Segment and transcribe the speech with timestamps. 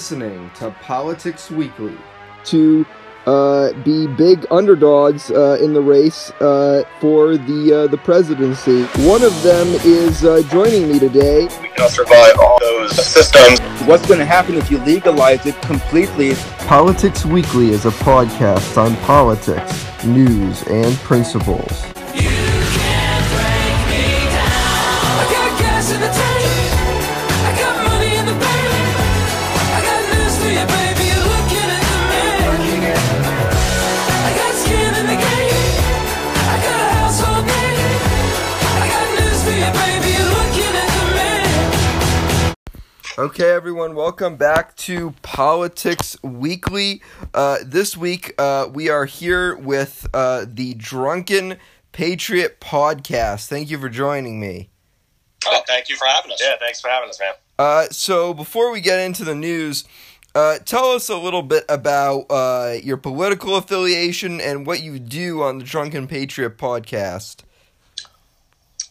[0.00, 1.94] listening to Politics Weekly.
[2.42, 2.86] to
[3.26, 8.84] uh, be big underdogs uh, in the race uh, for the uh, the presidency.
[9.06, 11.42] One of them is uh, joining me today.
[11.60, 13.60] we cannot survive all those systems.
[13.86, 16.34] what's going to happen if you legalize it completely
[16.66, 21.99] Politics Weekly is a podcast on politics, news, and principles.
[43.20, 47.02] Okay, everyone, welcome back to Politics Weekly.
[47.34, 51.58] Uh, this week, uh, we are here with uh, the Drunken
[51.92, 53.46] Patriot podcast.
[53.46, 54.70] Thank you for joining me.
[55.46, 56.40] Oh, thank you for having us.
[56.42, 57.34] Yeah, thanks for having us, man.
[57.58, 59.84] Uh, so, before we get into the news,
[60.34, 65.42] uh, tell us a little bit about uh, your political affiliation and what you do
[65.42, 67.42] on the Drunken Patriot podcast.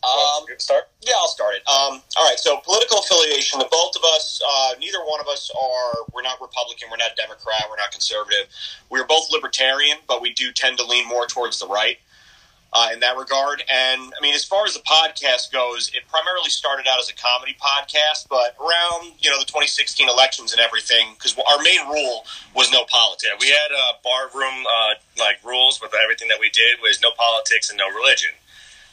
[0.03, 0.87] Um, start?
[1.01, 1.61] Yeah, I'll start it.
[1.67, 2.39] Um, all right.
[2.39, 3.59] So, political affiliation.
[3.59, 6.05] The both of us, uh, neither one of us are.
[6.13, 6.87] We're not Republican.
[6.89, 7.65] We're not Democrat.
[7.69, 8.47] We're not conservative.
[8.89, 11.97] We're both libertarian, but we do tend to lean more towards the right
[12.73, 13.63] uh, in that regard.
[13.69, 17.15] And I mean, as far as the podcast goes, it primarily started out as a
[17.15, 22.25] comedy podcast, but around you know the 2016 elections and everything, because our main rule
[22.55, 23.33] was no politics.
[23.39, 27.11] we had uh, bar room uh, like rules with everything that we did was no
[27.17, 28.31] politics and no religion,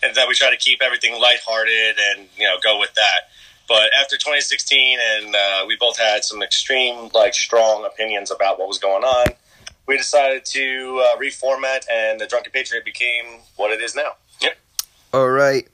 [0.02, 3.28] and that we try to keep everything lighthearted and you know go with that.
[3.68, 8.68] But after 2016, and uh, we both had some extreme, like, strong opinions about what
[8.68, 9.26] was going on,
[9.86, 14.12] we decided to uh, reformat, and the Drunken Patriot became what it is now.
[14.40, 14.56] Yep.
[15.12, 15.66] All right.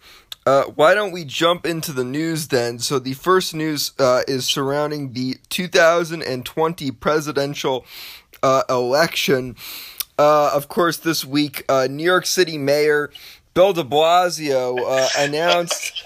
[0.44, 2.78] Uh, why don't we jump into the news then?
[2.78, 7.86] So, the first news uh, is surrounding the 2020 presidential
[8.42, 9.54] uh, election.
[10.18, 13.10] Uh, of course, this week, uh, New York City Mayor
[13.54, 16.04] Bill de Blasio uh, announced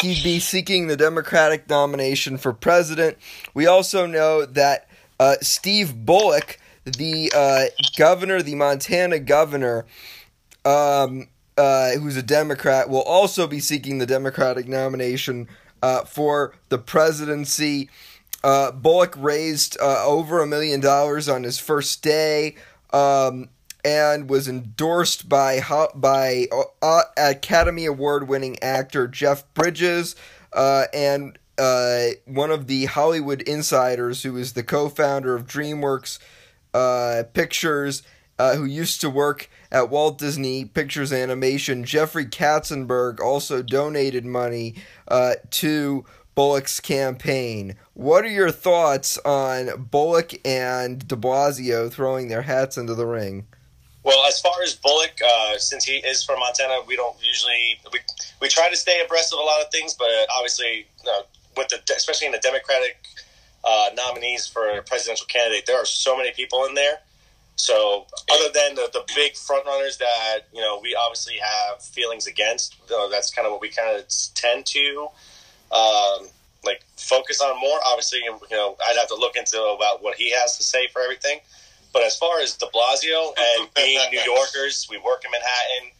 [0.00, 3.16] he'd be seeking the Democratic nomination for president.
[3.54, 4.88] We also know that
[5.20, 7.64] uh, Steve Bullock, the uh,
[7.96, 9.86] governor, the Montana governor,
[10.64, 15.48] um, uh, who's a Democrat, will also be seeking the Democratic nomination
[15.82, 17.88] uh, for the presidency.
[18.42, 22.56] Uh, Bullock raised over a million dollars on his first day.
[22.92, 23.50] Um,
[23.84, 25.60] and was endorsed by
[25.94, 26.46] by
[26.82, 30.16] uh, Academy Award winning actor Jeff Bridges
[30.52, 36.18] uh, and uh, one of the Hollywood insiders who is the co-founder of DreamWorks
[36.72, 38.02] uh, Pictures,
[38.38, 41.84] uh, who used to work at Walt Disney Pictures Animation.
[41.84, 44.76] Jeffrey Katzenberg also donated money
[45.08, 46.04] uh, to
[46.36, 47.74] Bullock's campaign.
[47.94, 53.46] What are your thoughts on Bullock and De Blasio throwing their hats into the ring?
[54.08, 57.98] Well, as far as Bullock, uh, since he is from Montana, we don't usually we,
[58.40, 61.24] we try to stay abreast of a lot of things, but obviously, uh,
[61.58, 63.06] with the especially in the Democratic
[63.64, 67.00] uh, nominees for presidential candidate, there are so many people in there.
[67.56, 72.26] So, other than the, the big front runners that you know we obviously have feelings
[72.26, 72.76] against,
[73.10, 75.08] that's kind of what we kind of tend to
[75.70, 76.28] um,
[76.64, 77.78] like focus on more.
[77.84, 81.02] Obviously, you know, I'd have to look into about what he has to say for
[81.02, 81.40] everything.
[81.92, 85.90] But as far as De Blasio and being New Yorkers, we work in Manhattan.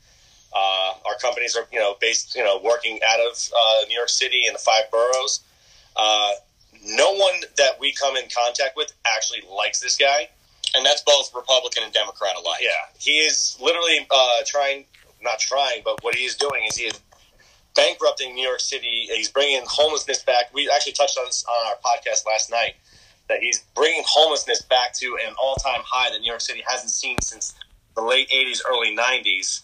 [0.54, 4.08] Uh, our companies are, you know, based, you know, working out of uh, New York
[4.08, 5.40] City and the five boroughs.
[5.96, 6.32] Uh,
[6.84, 10.28] no one that we come in contact with actually likes this guy,
[10.74, 12.60] and that's both Republican and Democrat alike.
[12.62, 14.84] Yeah, he is literally uh, trying,
[15.22, 17.00] not trying, but what he is doing is he is
[17.74, 19.08] bankrupting New York City.
[19.12, 20.52] He's bringing homelessness back.
[20.54, 22.74] We actually touched on this on our podcast last night
[23.28, 27.16] that he's bringing homelessness back to an all-time high that New York City hasn't seen
[27.22, 27.54] since
[27.94, 29.62] the late 80s early 90s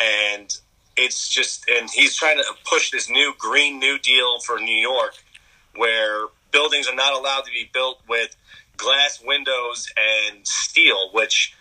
[0.00, 0.56] and
[0.96, 5.14] it's just and he's trying to push this new green new deal for New York
[5.76, 8.36] where buildings are not allowed to be built with
[8.76, 11.54] glass windows and steel which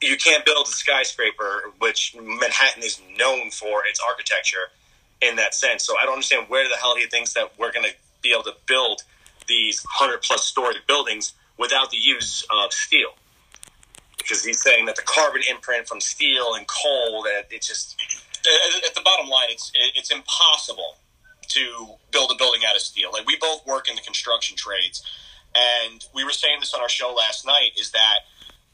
[0.00, 4.70] you can't build a skyscraper which Manhattan is known for its architecture
[5.22, 5.84] in that sense.
[5.84, 8.42] So I don't understand where the hell he thinks that we're going to be able
[8.44, 9.02] to build
[9.46, 13.10] these 100 plus story buildings without the use of steel.
[14.18, 18.00] Because he's saying that the carbon imprint from steel and coal, that it just.
[18.86, 20.96] At the bottom line, it's it's impossible
[21.48, 23.10] to build a building out of steel.
[23.12, 25.02] Like we both work in the construction trades,
[25.54, 27.72] and we were saying this on our show last night.
[27.78, 28.20] Is that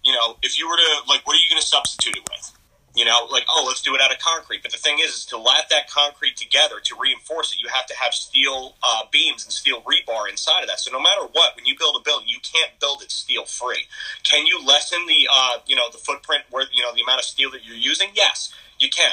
[0.03, 2.53] you know if you were to like, what are you going to substitute it with?
[2.93, 4.63] You know, like, oh, let's do it out of concrete.
[4.63, 7.87] But the thing is, is to lap that concrete together to reinforce it, you have
[7.87, 10.81] to have steel uh, beams and steel rebar inside of that.
[10.81, 13.87] So no matter what, when you build a building, you can't build it steel free.
[14.25, 17.27] Can you lessen the, uh, you know, the footprint where, you know, the amount of
[17.27, 18.09] steel that you're using?
[18.15, 19.13] Yes, you can.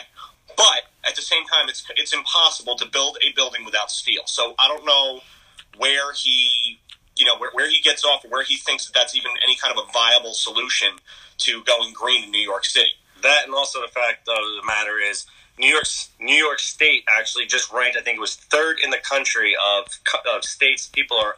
[0.55, 4.23] But at the same time, it's it's impossible to build a building without steel.
[4.25, 5.21] So I don't know
[5.77, 6.79] where he,
[7.15, 9.77] you know, where, where he gets off, where he thinks that that's even any kind
[9.77, 10.97] of a viable solution
[11.39, 12.89] to going green in New York City.
[13.21, 15.25] That and also the fact of the matter is
[15.59, 17.97] New York's New York State actually just ranked.
[17.97, 19.87] I think it was third in the country of
[20.35, 21.35] of states people are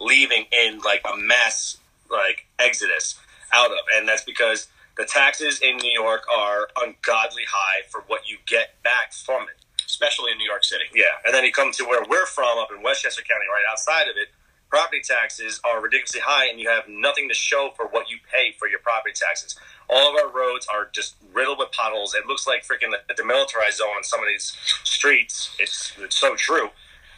[0.00, 1.76] leaving in like a mass
[2.10, 3.18] like exodus
[3.52, 8.28] out of, and that's because the taxes in New York are ungodly high for what
[8.28, 10.84] you get back from it, especially in New York City.
[10.94, 14.08] Yeah, and then you come to where we're from, up in Westchester County, right outside
[14.08, 14.28] of it.
[14.68, 18.52] Property taxes are ridiculously high, and you have nothing to show for what you pay
[18.58, 19.58] for your property taxes.
[19.88, 22.14] All of our roads are just riddled with potholes.
[22.14, 24.54] It looks like freaking the, the demilitarized zone on some of these
[24.84, 25.56] streets.
[25.58, 26.68] It's, it's so true.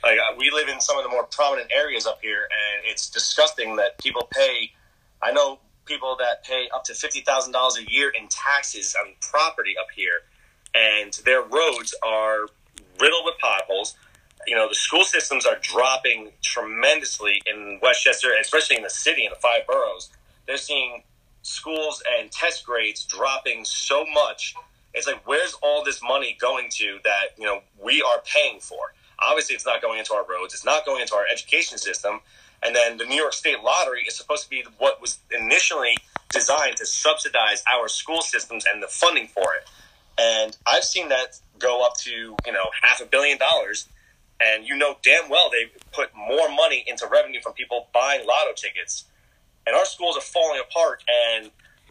[0.03, 3.11] Like uh, we live in some of the more prominent areas up here, and it's
[3.11, 4.71] disgusting that people pay.
[5.21, 9.13] I know people that pay up to fifty thousand dollars a year in taxes on
[9.21, 10.23] property up here,
[10.75, 12.47] and their roads are
[13.01, 13.95] riddled with potholes.
[14.47, 19.31] You know, the school systems are dropping tremendously in Westchester, especially in the city in
[19.31, 20.11] the five boroughs.
[20.47, 21.03] They're seeing
[21.43, 24.55] schools and test grades dropping so much.
[24.93, 28.93] It's like, where's all this money going to that you know we are paying for?
[29.19, 30.55] Obviously, it's not going into our roads.
[30.55, 32.21] It's not going into our education system.
[32.63, 35.97] And then the New York State Lottery is supposed to be what was initially
[36.31, 39.69] designed to subsidize our school systems and the funding for it.
[40.19, 43.89] And I've seen that go up to you know half a billion dollars.
[44.41, 48.53] And you know damn well they put more money into revenue from people buying lotto
[48.55, 49.05] tickets.
[49.67, 51.05] And our schools are falling apart.
[51.09, 51.51] And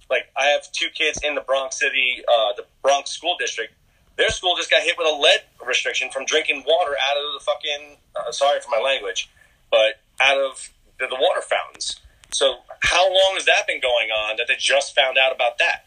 [0.10, 3.74] like I have two kids in the Bronx City, uh, the Bronx School District.
[4.18, 7.46] Their school just got hit with a lead restriction from drinking water out of the
[7.46, 7.98] fucking.
[8.16, 9.30] Uh, sorry for my language,
[9.72, 10.70] but out of
[11.00, 12.02] the, the water fountains.
[12.32, 15.86] So how long has that been going on that they just found out about that?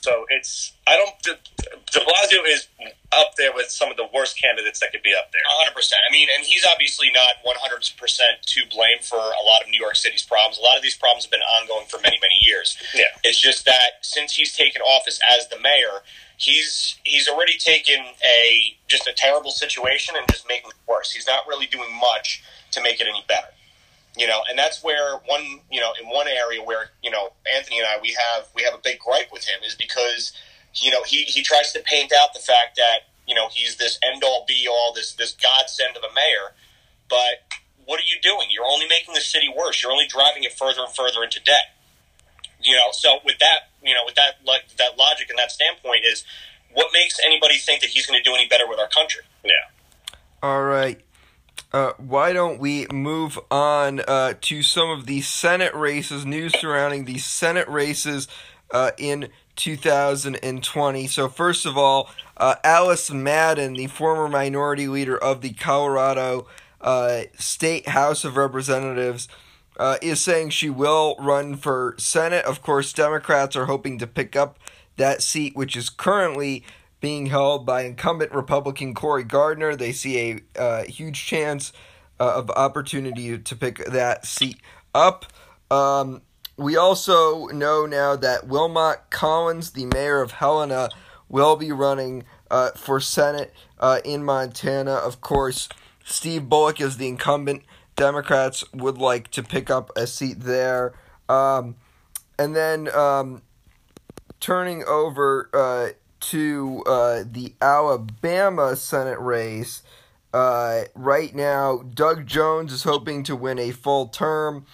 [0.00, 1.22] So it's I don't.
[1.22, 1.38] De,
[1.92, 2.66] De Blasio is
[3.18, 5.42] up there with some of the worst candidates that could be up there.
[5.70, 5.92] 100%.
[6.08, 9.96] I mean, and he's obviously not 100% to blame for a lot of New York
[9.96, 10.58] City's problems.
[10.58, 12.76] A lot of these problems have been ongoing for many, many years.
[12.94, 13.04] Yeah.
[13.22, 16.02] It's just that since he's taken office as the mayor,
[16.36, 21.12] he's he's already taken a just a terrible situation and just making it worse.
[21.12, 23.48] He's not really doing much to make it any better.
[24.16, 27.80] You know, and that's where one, you know, in one area where, you know, Anthony
[27.80, 30.32] and I we have we have a big gripe with him is because,
[30.76, 33.98] you know, he, he tries to paint out the fact that, you know, he's this
[34.02, 36.54] end all be all, this this godsend of a mayor,
[37.08, 38.48] but what are you doing?
[38.50, 39.82] You're only making the city worse.
[39.82, 41.76] You're only driving it further and further into debt.
[42.62, 46.04] You know, so with that, you know, with that like that logic and that standpoint
[46.04, 46.24] is
[46.72, 49.22] what makes anybody think that he's going to do any better with our country?
[49.44, 49.52] Yeah.
[50.42, 51.00] All right.
[51.72, 57.04] Uh, why don't we move on uh, to some of the Senate races, news surrounding
[57.04, 58.28] the Senate races
[58.70, 61.06] uh, in 2020.
[61.06, 66.46] So, first of all, uh, Alice Madden, the former minority leader of the Colorado
[66.80, 69.28] uh, State House of Representatives,
[69.78, 72.44] uh, is saying she will run for Senate.
[72.44, 74.58] Of course, Democrats are hoping to pick up
[74.96, 76.64] that seat, which is currently
[77.00, 79.76] being held by incumbent Republican Cory Gardner.
[79.76, 81.72] They see a uh, huge chance
[82.20, 84.58] uh, of opportunity to pick that seat
[84.94, 85.26] up.
[85.70, 86.22] Um,
[86.56, 90.90] we also know now that Wilmot Collins, the mayor of Helena,
[91.28, 94.92] will be running uh, for Senate uh, in Montana.
[94.92, 95.68] Of course,
[96.04, 97.64] Steve Bullock is the incumbent.
[97.96, 100.94] Democrats would like to pick up a seat there.
[101.28, 101.76] Um,
[102.38, 103.42] and then um,
[104.40, 105.88] turning over uh,
[106.20, 109.82] to uh, the Alabama Senate race.
[110.32, 114.66] Uh, right now, Doug Jones is hoping to win a full term,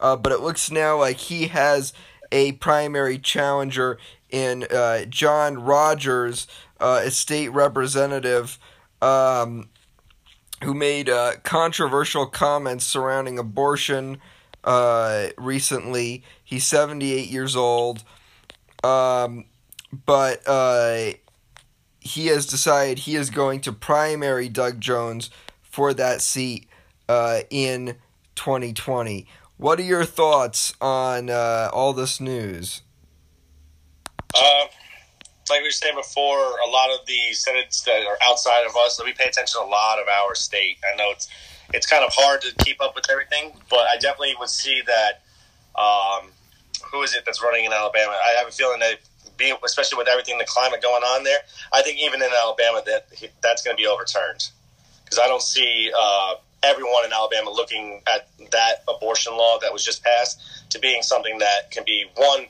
[0.00, 1.92] uh, but it looks now like he has
[2.30, 3.98] a primary challenger
[4.30, 6.46] in uh, John Rogers,
[6.80, 8.58] uh, a state representative.
[9.00, 9.68] Um,
[10.64, 14.18] who made uh, controversial comments surrounding abortion
[14.64, 16.24] uh, recently.
[16.42, 18.02] He's 78 years old.
[18.82, 19.46] Um,
[20.04, 21.12] but uh,
[22.00, 25.30] he has decided he is going to primary Doug Jones
[25.62, 26.68] for that seat
[27.08, 27.96] uh, in
[28.34, 29.26] 2020.
[29.58, 32.82] What are your thoughts on uh, all this news?
[34.32, 34.66] Uh,
[35.50, 39.12] like we said before, a lot of the senates that are outside of us, we
[39.12, 40.78] pay attention to a lot of our state.
[40.90, 41.28] I know it's
[41.74, 45.22] it's kind of hard to keep up with everything, but I definitely would see that.
[45.74, 46.30] Um,
[46.92, 48.12] who is it that's running in Alabama?
[48.12, 48.98] I have a feeling that
[49.36, 51.38] being, especially with everything, the climate going on there,
[51.72, 53.08] I think even in Alabama that
[53.42, 54.50] that's going to be overturned
[55.04, 59.84] because I don't see uh, everyone in Alabama looking at that abortion law that was
[59.84, 62.46] just passed to being something that can be one,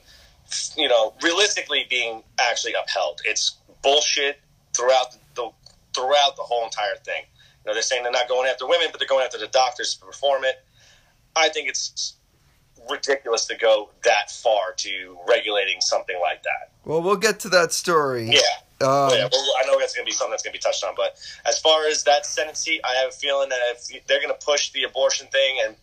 [0.77, 3.21] you know, realistically being actually upheld.
[3.25, 4.39] It's bullshit
[4.75, 5.51] throughout the
[5.95, 7.23] throughout the whole entire thing.
[7.63, 9.95] You know, they're saying they're not going after women, but they're going after the doctors
[9.95, 10.63] to perform it.
[11.35, 12.15] I think it's
[12.89, 16.71] ridiculous to go that far to regulating something like that.
[16.85, 18.29] Well, we'll get to that story.
[18.29, 18.39] Yeah.
[18.81, 20.85] Um, yeah, well, I know that's going to be something that's going to be touched
[20.85, 24.21] on, but as far as that Senate seat, I have a feeling that if they're
[24.21, 25.75] going to push the abortion thing and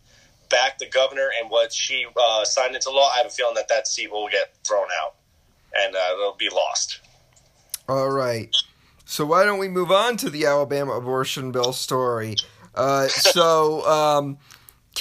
[0.49, 3.69] back the governor and what she uh, signed into law, I have a feeling that
[3.69, 5.17] that seat will get thrown out
[5.75, 7.01] and uh, it'll be lost.
[7.89, 8.55] All right.
[9.05, 12.37] So why don't we move on to the Alabama abortion bill story?
[12.75, 14.39] Uh, so um,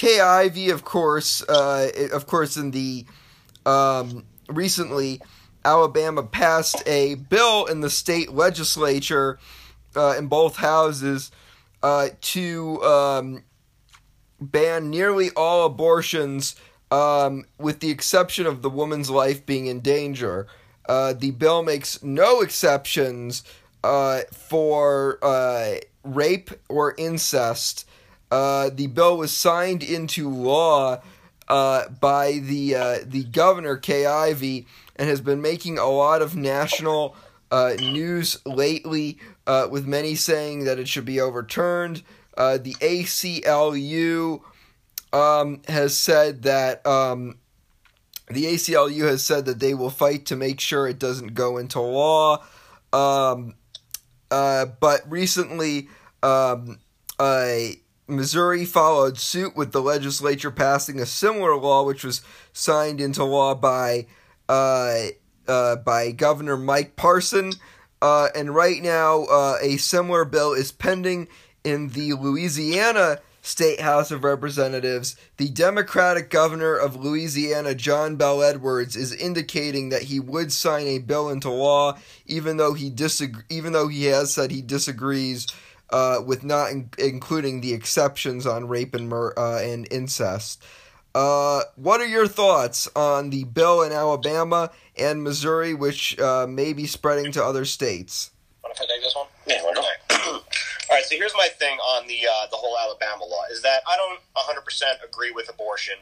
[0.02, 3.06] Ivey, of course, uh, of course, in the
[3.64, 5.20] um, recently
[5.66, 9.36] Alabama passed a bill in the state legislature
[9.96, 11.32] uh, in both houses
[11.82, 13.42] uh, to um,
[14.40, 16.54] ban nearly all abortions,
[16.92, 20.46] um, with the exception of the woman's life being in danger.
[20.88, 23.42] Uh, the bill makes no exceptions
[23.82, 27.88] uh, for uh, rape or incest.
[28.30, 31.02] Uh, the bill was signed into law
[31.48, 37.14] by the the governor Kay Ivey and has been making a lot of national
[37.50, 42.02] uh, news lately, uh, with many saying that it should be overturned.
[42.36, 44.40] Uh, the ACLU
[45.12, 47.38] um, has said that um,
[48.28, 51.80] the ACLU has said that they will fight to make sure it doesn't go into
[51.80, 52.44] law.
[52.92, 53.54] Um,
[54.30, 55.88] uh, but recently,
[56.22, 56.80] um,
[58.08, 62.22] Missouri followed suit with the legislature passing a similar law, which was
[62.52, 64.06] signed into law by
[64.48, 65.06] uh,
[65.48, 67.52] uh, by Governor Mike Parson.
[68.02, 71.28] Uh, and right now, uh, a similar bill is pending
[71.64, 75.16] in the Louisiana State House of Representatives.
[75.36, 80.98] The Democratic governor of Louisiana, John Bell Edwards, is indicating that he would sign a
[80.98, 85.46] bill into law, even though he disagree, even though he has said he disagrees
[85.90, 90.64] uh, with not in- including the exceptions on rape and mur- uh, and incest.
[91.16, 96.74] Uh, what are your thoughts on the bill in Alabama and Missouri, which uh, may
[96.74, 98.32] be spreading to other states?
[98.62, 99.24] Want I take this one?
[99.46, 99.84] Yeah, why not?
[100.28, 100.42] All
[100.90, 101.04] right.
[101.06, 104.20] So here's my thing on the uh, the whole Alabama law is that I don't
[104.34, 105.94] 100 percent agree with abortion.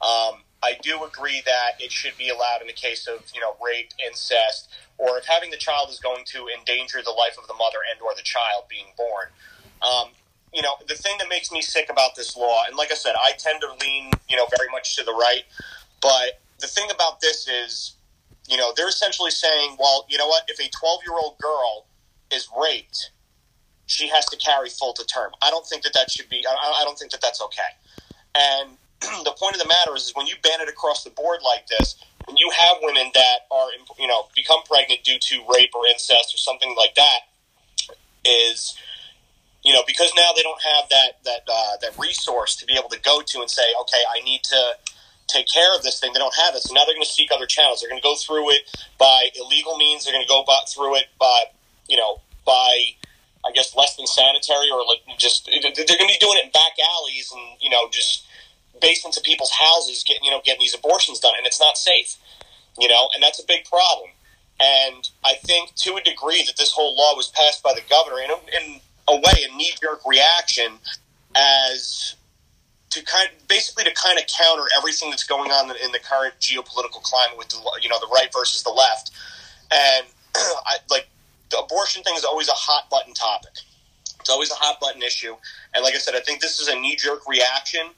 [0.00, 3.56] Um, I do agree that it should be allowed in the case of you know
[3.62, 7.54] rape, incest, or if having the child is going to endanger the life of the
[7.54, 9.28] mother and or the child being born.
[9.82, 10.12] Um,
[10.52, 13.14] you know, the thing that makes me sick about this law, and like I said,
[13.22, 15.44] I tend to lean you know very much to the right,
[16.00, 17.96] but the thing about this is,
[18.48, 21.86] you know, they're essentially saying, well, you know what, if a 12 year old girl
[22.32, 23.10] is raped,
[23.86, 25.32] she has to carry full to term.
[25.42, 26.44] I don't think that that should be.
[26.48, 27.70] I, I don't think that that's okay.
[28.34, 28.76] And
[29.24, 31.66] the point of the matter is, is when you ban it across the board like
[31.68, 35.86] this, when you have women that are, you know, become pregnant due to rape or
[35.86, 37.20] incest or something like that,
[38.24, 38.76] is,
[39.66, 42.88] you know, because now they don't have that that uh, that resource to be able
[42.90, 44.78] to go to and say, okay, I need to
[45.26, 46.12] take care of this thing.
[46.12, 47.80] They don't have it, so now they're going to seek other channels.
[47.80, 48.62] They're going to go through it
[48.96, 50.04] by illegal means.
[50.04, 51.50] They're going to go by, through it by,
[51.88, 52.94] you know, by
[53.44, 56.50] I guess less than sanitary or like just they're going to be doing it in
[56.52, 58.24] back alleys and you know just
[58.80, 62.16] based into people's houses getting you know getting these abortions done and it's not safe
[62.78, 64.10] you know and that's a big problem
[64.60, 68.18] and I think to a degree that this whole law was passed by the governor
[68.20, 70.72] in a, in a knee jerk reaction
[71.34, 72.16] as
[72.90, 77.02] to kind basically to kind of counter everything that's going on in the current geopolitical
[77.02, 79.10] climate with the you know the right versus the left
[79.70, 81.08] and I like
[81.50, 83.52] the abortion thing is always a hot button topic.
[84.20, 85.36] It's always a hot button issue.
[85.74, 87.90] And like I said, I think this is a knee jerk reaction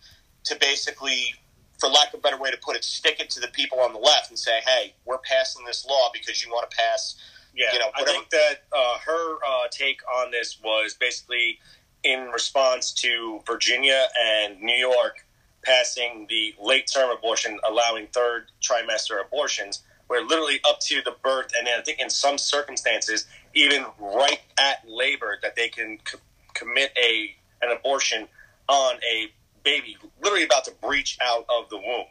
[0.45, 1.35] to basically,
[1.79, 3.93] for lack of a better way to put it, stick it to the people on
[3.93, 7.17] the left and say, hey, we're passing this law because you want to pass.
[7.55, 11.59] Yeah, You know, I think that uh, her uh, take on this was basically
[12.05, 15.25] in response to Virginia and New York
[15.63, 21.51] passing the late term abortion, allowing third trimester abortions, where literally up to the birth,
[21.57, 26.19] and then I think in some circumstances, even right at labor, that they can c-
[26.55, 28.29] commit a an abortion
[28.69, 29.33] on a
[29.65, 32.07] baby, literally about to breach out of the womb.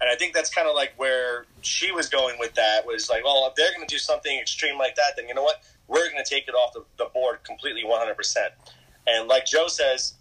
[0.00, 3.24] And I think that's kind of like where she was going with that was like,
[3.24, 5.56] well, if they're going to do something extreme like that, then you know what?
[5.88, 8.14] We're going to take it off the, the board completely 100%.
[9.06, 10.14] And like Joe says,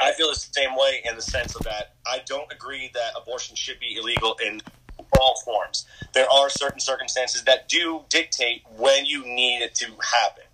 [0.00, 3.56] I feel the same way in the sense of that I don't agree that abortion
[3.56, 4.62] should be illegal in
[5.12, 5.86] all forms.
[6.14, 10.44] There are certain circumstances that do dictate when you need it to happen.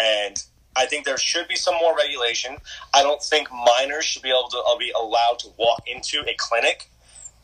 [0.00, 0.42] And
[0.76, 2.58] I think there should be some more regulation.
[2.94, 6.90] I don't think minors should be able to be allowed to walk into a clinic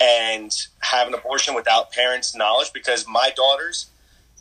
[0.02, 3.86] and have an abortion without parents' knowledge because my daughters,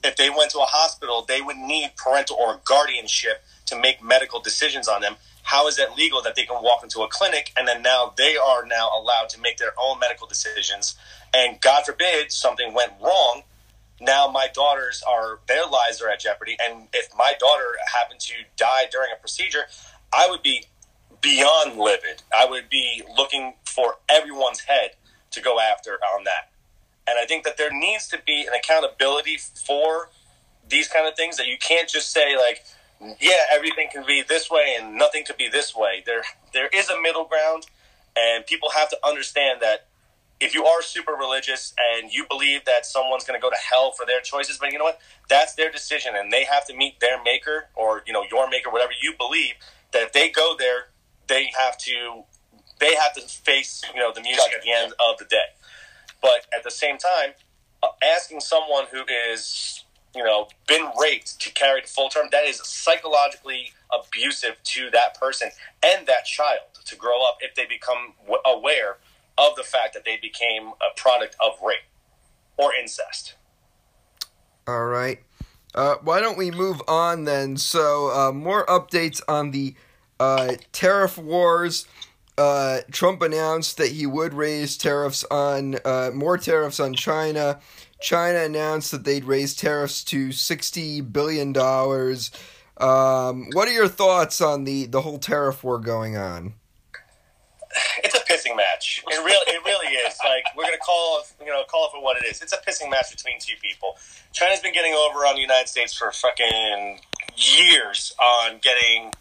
[0.03, 4.39] if they went to a hospital, they would need parental or guardianship to make medical
[4.39, 5.15] decisions on them.
[5.43, 8.35] How is that legal that they can walk into a clinic and then now they
[8.37, 10.95] are now allowed to make their own medical decisions?
[11.31, 13.43] And God forbid something went wrong,
[13.99, 16.57] now my daughters are their lives are at jeopardy.
[16.59, 19.65] And if my daughter happened to die during a procedure,
[20.11, 20.65] I would be
[21.21, 22.23] beyond livid.
[22.35, 24.95] I would be looking for everyone's head
[25.31, 26.51] to go after on that.
[27.07, 30.09] And I think that there needs to be an accountability for
[30.67, 32.63] these kind of things that you can't just say like,
[33.19, 36.03] yeah, everything can be this way and nothing could be this way.
[36.05, 36.21] There,
[36.53, 37.65] there is a middle ground,
[38.15, 39.87] and people have to understand that
[40.39, 43.91] if you are super religious and you believe that someone's going to go to hell
[43.91, 44.99] for their choices, but you know what?
[45.29, 48.69] That's their decision, and they have to meet their maker or you know your maker,
[48.69, 49.53] whatever you believe.
[49.93, 50.87] That if they go there,
[51.27, 52.23] they have to
[52.81, 55.37] they have to face you know the music at the end of the day.
[56.21, 57.31] But at the same time,
[57.81, 62.43] uh, asking someone who is you know been raped to carry the full term that
[62.43, 65.49] is psychologically abusive to that person
[65.85, 68.13] and that child to grow up if they become
[68.45, 68.97] aware
[69.37, 71.79] of the fact that they became a product of rape
[72.57, 73.35] or incest.
[74.67, 75.19] All right.
[75.73, 77.55] Uh, why don't we move on then?
[77.55, 79.73] So, uh, more updates on the
[80.19, 81.87] uh, tariff wars.
[82.37, 87.59] Uh, Trump announced that he would raise tariffs on uh, more tariffs on China.
[88.01, 92.31] China announced that they'd raise tariffs to sixty billion dollars.
[92.77, 96.53] Um, what are your thoughts on the the whole tariff war going on?
[98.03, 99.03] It's a pissing match.
[99.07, 100.17] It really, it really is.
[100.23, 102.41] Like we're gonna call you know, call it for what it is.
[102.41, 103.97] It's a pissing match between two people.
[104.33, 106.99] China's been getting over on the United States for fucking
[107.35, 109.11] years on getting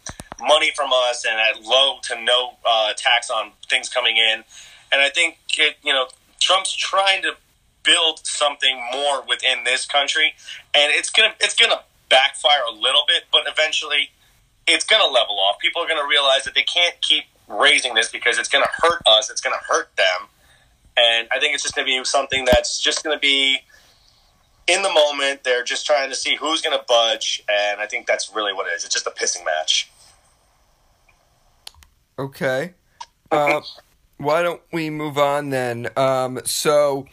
[0.41, 4.43] money from us and at low to no uh, tax on things coming in.
[4.91, 6.07] And I think it, you know
[6.39, 7.33] Trump's trying to
[7.83, 10.33] build something more within this country,
[10.73, 14.09] and it's gonna it's gonna backfire a little bit, but eventually
[14.67, 15.59] it's gonna level off.
[15.59, 19.29] People are gonna realize that they can't keep raising this because it's gonna hurt us.
[19.29, 20.27] It's gonna hurt them,
[20.97, 23.59] and I think it's just gonna be something that's just gonna be
[24.67, 25.43] in the moment.
[25.43, 28.71] They're just trying to see who's gonna budge, and I think that's really what it
[28.71, 28.85] is.
[28.85, 29.91] It's just a pissing match.
[32.17, 32.73] Okay.
[33.31, 33.61] Uh,
[34.17, 35.89] why don't we move on then?
[35.95, 37.07] Um, so,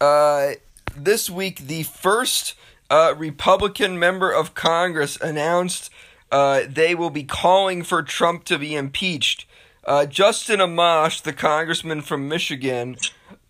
[0.00, 0.52] uh,
[0.96, 2.54] this week, the first
[2.90, 5.90] uh, Republican member of Congress announced
[6.30, 9.46] uh, they will be calling for Trump to be impeached.
[9.84, 12.96] Uh, Justin Amash, the congressman from Michigan,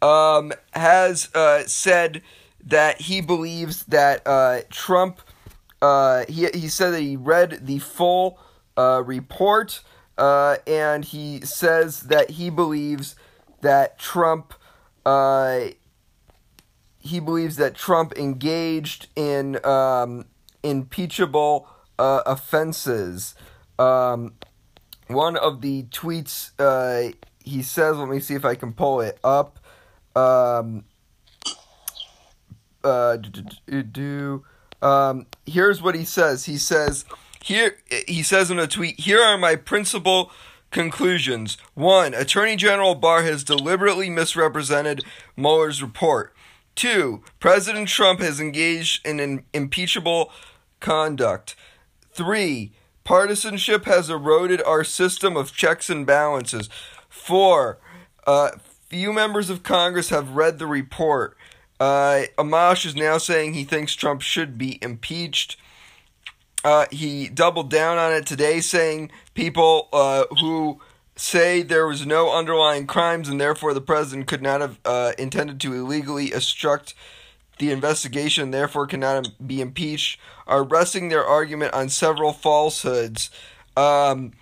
[0.02, 2.22] um, has uh, said
[2.64, 5.20] that he believes that uh, Trump.
[5.80, 8.38] Uh, he he said that he read the full
[8.76, 9.82] uh, report,
[10.18, 13.16] uh, and he says that he believes
[13.60, 14.54] that Trump.
[15.04, 15.68] Uh,
[16.98, 20.24] he believes that Trump engaged in um,
[20.62, 23.34] impeachable uh, offenses.
[23.78, 24.34] Um,
[25.06, 27.12] one of the tweets uh,
[27.46, 29.60] he says, let me see if I can pull it up.
[30.16, 30.84] Um,
[32.82, 34.44] uh, do, do, do,
[34.82, 36.44] um, here's what he says.
[36.44, 37.04] He says
[37.46, 37.78] here.
[38.08, 40.32] He says in a tweet, "Here are my principal
[40.70, 41.56] conclusions.
[41.74, 45.04] One, Attorney General Barr has deliberately misrepresented
[45.36, 46.34] Mueller's report.
[46.74, 50.30] Two, President Trump has engaged in impeachable
[50.80, 51.56] conduct.
[52.12, 52.72] Three,
[53.04, 56.68] partisanship has eroded our system of checks and balances.
[57.08, 57.78] Four,
[58.26, 58.50] uh,
[58.90, 61.36] few members of Congress have read the report.
[61.80, 65.56] Uh, Amash is now saying he thinks Trump should be impeached.
[66.66, 70.80] Uh, he doubled down on it today, saying people uh, who
[71.14, 75.60] say there was no underlying crimes and therefore the president could not have uh, intended
[75.60, 76.92] to illegally obstruct
[77.58, 83.30] the investigation and therefore cannot be impeached are resting their argument on several falsehoods.
[83.76, 84.32] Um,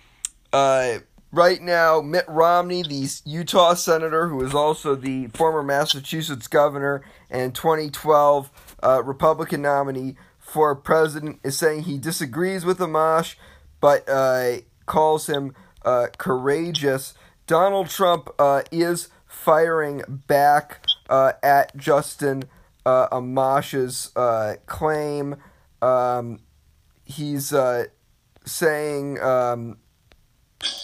[0.51, 0.97] uh,
[1.31, 7.53] right now, Mitt Romney, the Utah senator who is also the former Massachusetts governor and
[7.53, 8.49] 2012
[8.81, 10.15] uh, Republican nominee
[10.55, 13.35] for president, is saying he disagrees with Amash,
[13.81, 17.13] but uh, calls him uh, courageous.
[17.45, 22.43] Donald Trump uh, is firing back uh, at Justin
[22.85, 25.35] uh, Amash's uh, claim.
[25.81, 26.39] Um,
[27.03, 27.53] he's
[28.45, 29.77] saying, um,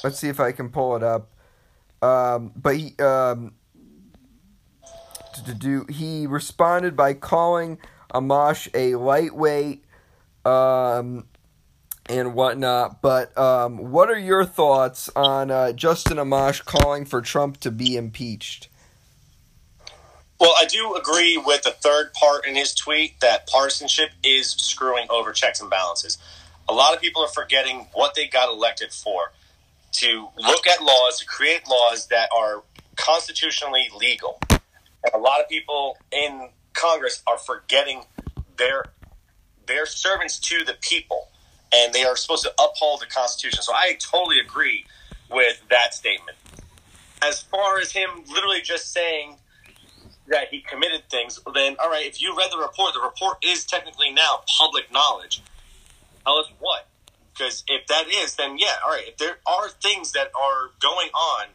[0.04, 1.32] let's see if I can pull it up.
[2.02, 3.54] Um, but he, um,
[5.46, 5.86] to do.
[5.88, 7.78] He responded by calling
[8.14, 9.84] Amash a lightweight
[10.46, 11.26] um,
[12.08, 13.02] and whatnot.
[13.02, 17.96] But um, what are your thoughts on uh, Justin Amash calling for Trump to be
[17.96, 18.68] impeached?
[20.40, 25.06] Well, I do agree with the third part in his tweet that partisanship is screwing
[25.12, 26.18] over checks and balances.
[26.68, 29.34] A lot of people are forgetting what they got elected for
[29.92, 32.64] to look at laws, to create laws that are
[32.96, 34.40] constitutionally legal.
[34.50, 38.04] And a lot of people in Congress are forgetting
[38.58, 38.88] their
[39.68, 41.28] their servants to the people
[41.74, 43.64] and they are supposed to uphold the Constitution.
[43.64, 44.86] So I totally agree
[45.32, 46.38] with that statement.
[47.24, 49.38] As far as him literally just saying
[50.28, 53.66] that he committed things, then all right, if you read the report, the report is
[53.66, 55.44] technically now public knowledge.
[56.26, 56.88] Tell us what.
[57.34, 59.08] Because if that is, then yeah, all right.
[59.08, 61.48] If there are things that are going on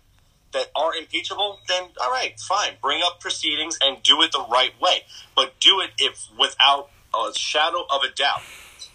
[0.56, 2.72] that are impeachable, then all right, fine.
[2.80, 5.04] Bring up proceedings and do it the right way.
[5.34, 8.42] But do it if without a shadow of a doubt.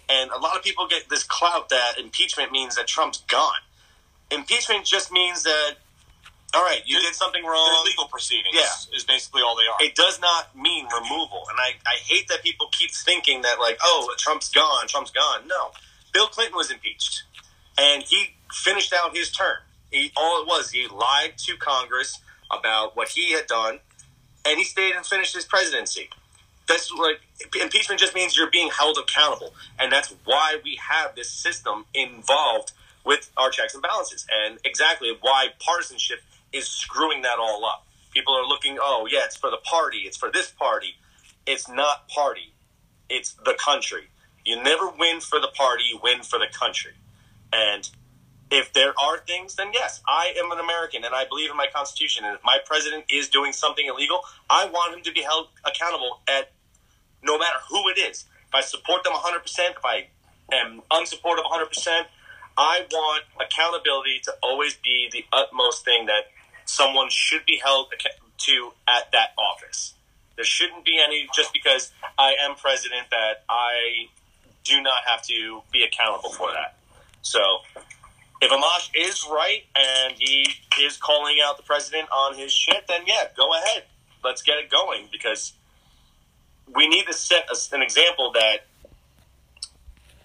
[0.08, 3.62] And a lot of people get this clout that impeachment means that Trump's gone.
[4.30, 5.76] Impeachment just means that
[6.54, 7.70] all right, you did something wrong.
[7.72, 8.54] They're legal proceedings.
[8.54, 8.94] Yeah.
[8.94, 9.88] is basically all they are.
[9.88, 11.44] It does not mean removal.
[11.48, 15.48] And I, I hate that people keep thinking that, like, oh, Trump's gone, Trump's gone.
[15.48, 15.70] No.
[16.12, 17.22] Bill Clinton was impeached.
[17.78, 19.56] And he finished out his term.
[19.92, 22.18] He, all it was, he lied to Congress
[22.50, 23.78] about what he had done,
[24.44, 26.08] and he stayed and finished his presidency.
[26.66, 27.20] That's like
[27.60, 32.72] impeachment just means you're being held accountable, and that's why we have this system involved
[33.04, 36.20] with our checks and balances, and exactly why partisanship
[36.52, 37.86] is screwing that all up.
[38.12, 40.94] People are looking, oh yeah, it's for the party, it's for this party.
[41.46, 42.52] It's not party,
[43.08, 44.04] it's the country.
[44.44, 46.92] You never win for the party, you win for the country.
[47.52, 47.88] And
[48.52, 51.68] if there are things, then yes, I am an American and I believe in my
[51.74, 52.26] Constitution.
[52.26, 56.20] And if my president is doing something illegal, I want him to be held accountable
[56.28, 56.52] at
[57.22, 58.26] no matter who it is.
[58.48, 60.08] If I support them 100%, if I
[60.52, 62.02] am unsupportive 100%,
[62.58, 66.24] I want accountability to always be the utmost thing that
[66.66, 67.90] someone should be held
[68.36, 69.94] to at that office.
[70.36, 74.08] There shouldn't be any, just because I am president, that I
[74.62, 76.76] do not have to be accountable for that.
[77.22, 77.40] So,
[78.42, 80.46] if Amash is right and he
[80.80, 83.84] is calling out the president on his shit, then yeah, go ahead.
[84.24, 85.52] Let's get it going because
[86.74, 88.66] we need to set an example that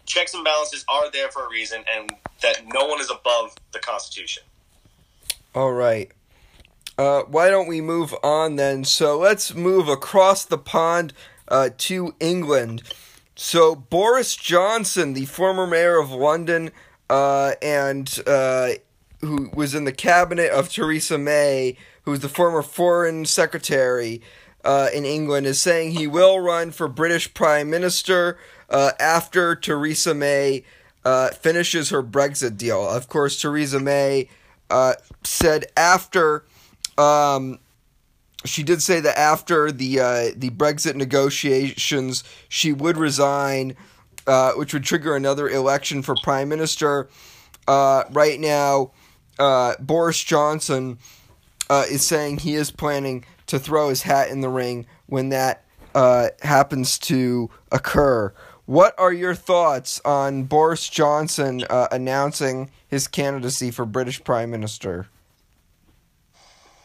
[0.08, 3.80] checks and balances are there for a reason and that no one is above the
[3.80, 4.44] Constitution.
[5.54, 6.12] All right.
[6.98, 8.84] Uh, why don't we move on then?
[8.84, 11.14] So let's move across the pond
[11.48, 12.82] uh, to England.
[13.36, 16.72] So Boris Johnson, the former mayor of London,
[17.10, 18.72] uh, and uh,
[19.22, 24.22] who was in the cabinet of Theresa May, who was the former foreign secretary
[24.64, 28.38] uh, in England, is saying he will run for British prime minister
[28.70, 30.64] uh, after Theresa May
[31.06, 32.88] uh, finishes her Brexit deal.
[32.88, 34.30] Of course, Theresa May
[34.70, 34.94] uh,
[35.24, 36.44] said after.
[36.98, 37.60] Um,
[38.46, 43.76] she did say that after the the Brexit negotiations, she would resign,
[44.28, 47.10] uh, which would trigger another election for prime minister.
[47.68, 48.92] Uh, right now,
[49.40, 51.00] uh, Boris Johnson
[51.70, 55.64] uh, is saying he is planning to throw his hat in the ring when that
[55.96, 58.34] uh, happens to occur.
[58.66, 65.08] What are your thoughts on Boris Johnson announcing his candidacy for British Prime Minister?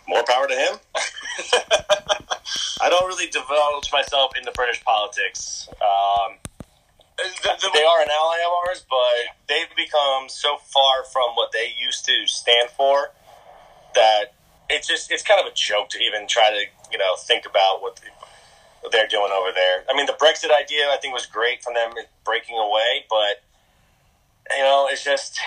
[0.06, 0.76] More power to him.
[2.80, 5.68] I don't really divulge myself into British politics.
[5.80, 6.36] Um,
[7.42, 11.52] The- the- they are an ally of ours, but they've become so far from what
[11.52, 13.12] they used to stand for
[13.94, 14.34] that
[14.70, 17.82] it's just it's kind of a joke to even try to you know think about
[17.82, 18.02] what, the,
[18.80, 19.84] what they're doing over there.
[19.90, 21.92] I mean, the Brexit idea I think was great from them
[22.24, 23.42] breaking away, but
[24.56, 25.38] you know, it's just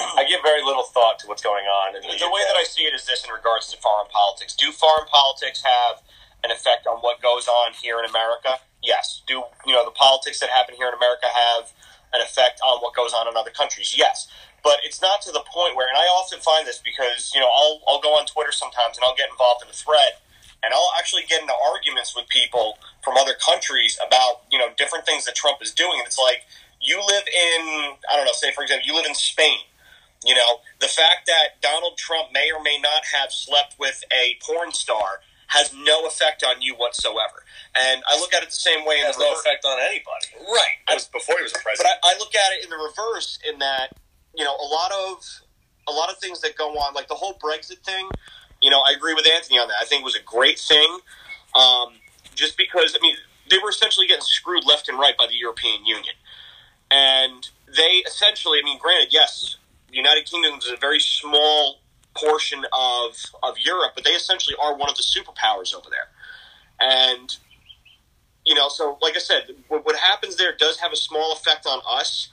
[0.00, 1.96] I give very little thought to what's going on.
[1.96, 4.54] In the, the way that I see it is this in regards to foreign politics.
[4.54, 6.02] Do foreign politics have
[6.44, 8.60] an effect on what goes on here in America?
[8.82, 9.22] Yes.
[9.26, 11.72] Do you know the politics that happen here in America have
[12.14, 13.94] an effect on what goes on in other countries?
[13.96, 14.28] Yes.
[14.62, 17.48] But it's not to the point where, and I often find this because you know
[17.48, 20.18] I'll I'll go on Twitter sometimes and I'll get involved in a thread,
[20.62, 25.06] and I'll actually get into arguments with people from other countries about you know different
[25.06, 26.42] things that Trump is doing, and it's like
[26.80, 29.58] you live in I don't know, say for example, you live in Spain.
[30.26, 34.36] You know, the fact that Donald Trump may or may not have slept with a
[34.42, 37.44] porn star has no effect on you whatsoever.
[37.74, 38.96] And I look at it the same way.
[38.96, 40.28] It has in the no effect on anybody.
[40.44, 40.76] Right.
[40.86, 41.94] That was before he was a But president.
[42.04, 43.96] I, I look at it in the reverse in that,
[44.34, 45.24] you know, a lot of
[45.88, 48.08] a lot of things that go on, like the whole Brexit thing,
[48.60, 49.76] You know, I agree with Anthony on that.
[49.80, 50.98] I think it was a great thing.
[51.54, 51.94] Um,
[52.34, 53.16] just because I mean
[53.50, 56.14] they were essentially getting screwed left and right by the European Union,
[56.90, 59.56] and they essentially I mean, granted, yes,
[59.88, 61.80] the United Kingdom is a very small
[62.18, 66.08] portion of of Europe, but they essentially are one of the superpowers over there,
[66.80, 67.36] and
[68.44, 71.66] you know, so like I said, what, what happens there does have a small effect
[71.66, 72.30] on us.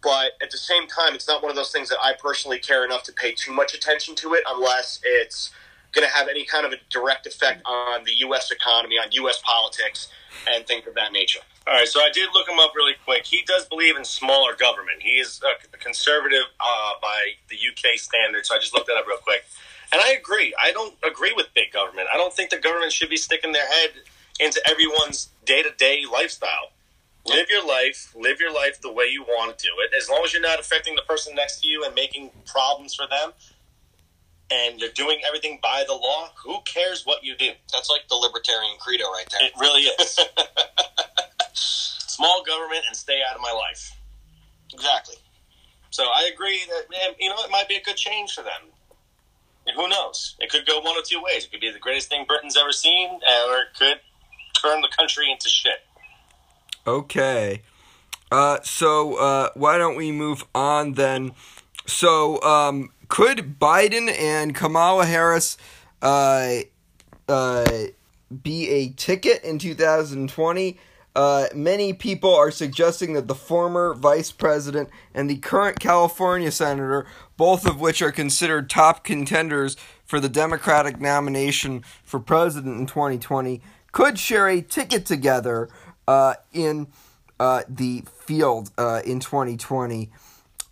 [0.00, 2.84] But at the same time, it's not one of those things that I personally care
[2.84, 5.50] enough to pay too much attention to it unless it's
[5.92, 8.52] going to have any kind of a direct effect on the U.S.
[8.52, 9.40] economy, on U.S.
[9.42, 10.08] politics,
[10.48, 11.40] and things of that nature.
[11.68, 13.26] All right, so I did look him up really quick.
[13.26, 15.02] He does believe in smaller government.
[15.02, 19.06] He is a conservative uh, by the UK standards, so I just looked that up
[19.06, 19.44] real quick.
[19.92, 20.54] And I agree.
[20.62, 22.08] I don't agree with big government.
[22.10, 23.90] I don't think the government should be sticking their head
[24.40, 26.72] into everyone's day to day lifestyle.
[27.26, 29.94] Live your life, live your life the way you want to do it.
[29.94, 33.06] As long as you're not affecting the person next to you and making problems for
[33.06, 33.32] them,
[34.50, 37.50] and you're doing everything by the law, who cares what you do?
[37.72, 39.46] That's like the libertarian credo right there.
[39.46, 40.18] It really is.
[41.52, 43.92] Small government and stay out of my life.
[44.72, 45.16] Exactly.
[45.90, 48.70] So I agree that you know it might be a good change for them.
[49.66, 50.34] And who knows?
[50.38, 51.44] It could go one of two ways.
[51.44, 54.00] It could be the greatest thing Britain's ever seen, or it could
[54.60, 55.80] turn the country into shit.
[56.86, 57.62] Okay.
[58.30, 61.32] Uh, so uh, why don't we move on then?
[61.86, 65.56] So um, could Biden and Kamala Harris
[66.02, 66.58] uh,
[67.28, 67.66] uh,
[68.42, 70.78] be a ticket in 2020?
[71.16, 77.06] Uh, many people are suggesting that the former vice president and the current California senator,
[77.36, 83.60] both of which are considered top contenders for the Democratic nomination for president in 2020,
[83.90, 85.68] could share a ticket together
[86.06, 86.86] uh, in
[87.40, 90.10] uh, the field uh, in 2020.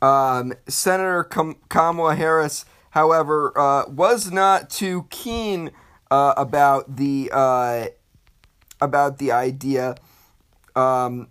[0.02, 5.70] Um, Senator Kam- Kamala Harris, however, uh, was not too keen
[6.10, 7.86] uh, about the uh,
[8.80, 9.96] about the idea.
[10.74, 11.28] Um,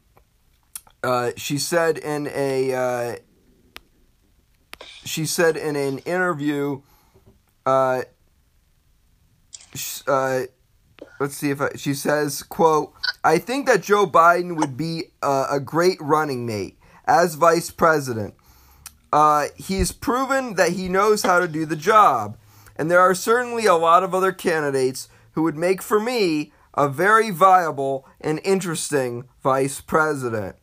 [1.03, 3.15] uh, she said in a uh,
[5.03, 6.81] she said in an interview.
[7.65, 8.01] Uh,
[11.19, 12.93] let's see if I, she says, "quote
[13.25, 18.35] I think that Joe Biden would be uh, a great running mate as vice president.
[19.15, 22.37] Uh, he's proven that he knows how to do the job,
[22.75, 26.89] and there are certainly a lot of other candidates who would make for me a
[26.89, 30.57] very viable and interesting vice president."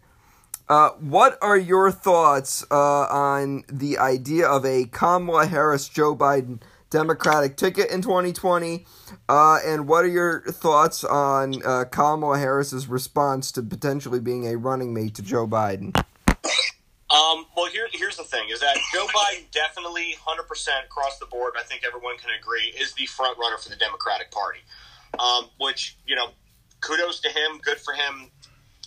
[0.69, 6.61] Uh, what are your thoughts uh, on the idea of a Kamala Harris Joe Biden
[6.91, 8.85] Democratic ticket in 2020?
[9.31, 14.59] Uh, and what are your thoughts on uh, Kamala Harris's response to potentially being a
[14.59, 15.99] running mate to Joe Biden?
[17.13, 21.27] Um, well, here, here's the thing: is that Joe Biden definitely, hundred percent across the
[21.27, 21.55] board.
[21.59, 24.61] I think everyone can agree is the front runner for the Democratic Party.
[25.19, 26.29] Um, which you know,
[26.81, 27.61] kudos to him.
[27.63, 28.31] Good for him.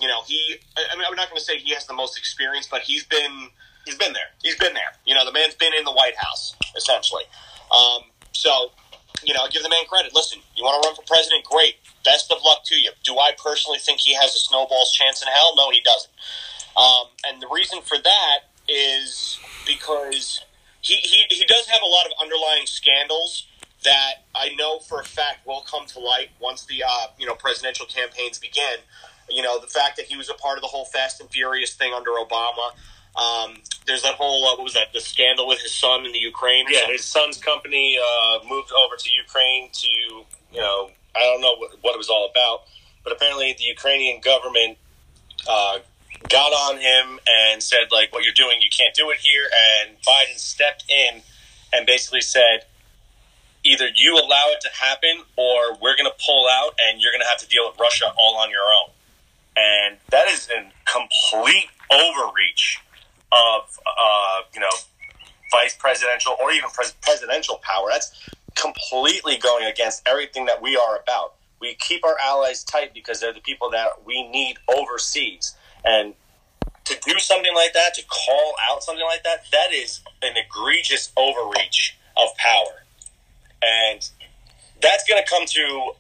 [0.02, 0.56] You know, he.
[0.76, 3.50] I mean, I'm not going to say he has the most experience, but he's been
[3.86, 4.34] He's been there.
[4.42, 4.98] he's been there.
[5.06, 7.24] You know, the man's been in the White House essentially.
[7.72, 8.72] Um, so,
[9.24, 10.14] you know, I give the man credit.
[10.14, 11.46] Listen, you want to run for president?
[11.46, 11.76] Great.
[12.04, 12.92] Best of luck to you.
[13.04, 15.54] Do I personally think he has a snowball's chance in hell?
[15.56, 16.12] No, he doesn't.
[16.78, 20.42] Um, and the reason for that is because
[20.82, 23.48] he, he, he does have a lot of underlying scandals
[23.84, 27.36] that I know for a fact will come to light once the uh, you know
[27.36, 28.80] presidential campaigns begin.
[29.30, 31.74] You know the fact that he was a part of the whole Fast and Furious
[31.76, 32.72] thing under Obama.
[33.16, 36.20] Um, there's that whole uh, what was that the scandal with his son in the
[36.20, 36.66] Ukraine?
[36.70, 41.56] Yeah, his son's company uh, moved over to Ukraine to, you know, I don't know
[41.56, 42.64] what, what it was all about,
[43.04, 44.78] but apparently the Ukrainian government
[45.48, 45.80] uh,
[46.30, 49.48] got on him and said, like, what you're doing, you can't do it here.
[49.84, 51.22] And Biden stepped in
[51.74, 52.66] and basically said,
[53.64, 57.22] either you allow it to happen or we're going to pull out and you're going
[57.22, 58.92] to have to deal with Russia all on your own.
[59.58, 62.82] And that is a complete overreach
[63.32, 64.70] of, uh, you know,
[65.52, 67.88] vice presidential or even pres- presidential power.
[67.90, 68.12] That's
[68.56, 71.34] completely going against everything that we are about.
[71.60, 75.56] We keep our allies tight because they're the people that we need overseas.
[75.86, 76.14] And
[76.86, 81.12] to do something like that, to call out something like that, that is an egregious
[81.16, 82.84] overreach of power.
[83.62, 84.08] And
[84.82, 85.92] that's going to come to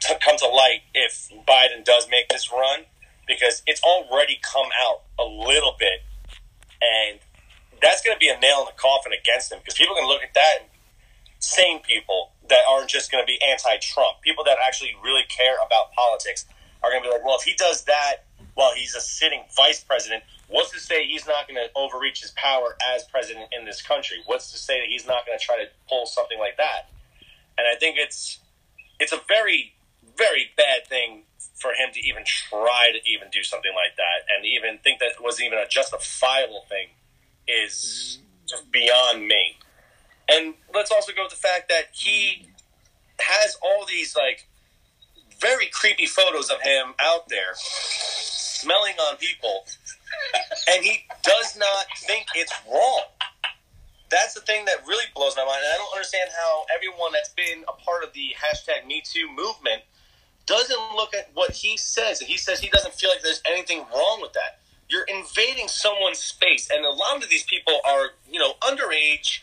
[0.00, 2.84] to come to light if Biden does make this run
[3.26, 6.02] because it's already come out a little bit
[6.80, 7.18] and
[7.82, 10.22] that's going to be a nail in the coffin against him because people can look
[10.22, 10.68] at that and
[11.40, 15.92] sane people that aren't just going to be anti-Trump, people that actually really care about
[15.92, 16.44] politics
[16.82, 19.82] are going to be like, well, if he does that while he's a sitting vice
[19.82, 23.82] president, what's to say he's not going to overreach his power as president in this
[23.82, 24.18] country?
[24.26, 26.90] What's to say that he's not going to try to pull something like that?
[27.60, 28.40] and I think it's
[28.98, 29.74] it's a very
[30.16, 31.24] very bad thing
[31.56, 35.12] for him to even try to even do something like that, and even think that
[35.18, 36.88] it was even a justifiable thing
[37.46, 39.58] is just beyond me.
[40.28, 42.48] And let's also go with the fact that he
[43.18, 44.48] has all these like
[45.40, 49.64] very creepy photos of him out there smelling on people,
[50.68, 53.04] and he does not think it's wrong.
[54.10, 55.62] That's the thing that really blows my mind.
[55.64, 59.28] And I don't understand how everyone that's been a part of the hashtag Me Too
[59.34, 59.82] movement
[60.46, 62.20] doesn't look at what he says.
[62.20, 64.58] And he says he doesn't feel like there's anything wrong with that.
[64.88, 69.40] You're invading someone's space, and a lot of these people are, you know, underage,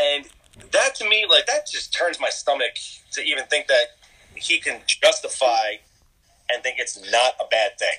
[0.00, 0.26] and
[0.70, 2.74] that to me, like that, just turns my stomach
[3.12, 3.96] to even think that
[4.42, 5.80] he can justify
[6.50, 7.98] and think it's not a bad thing.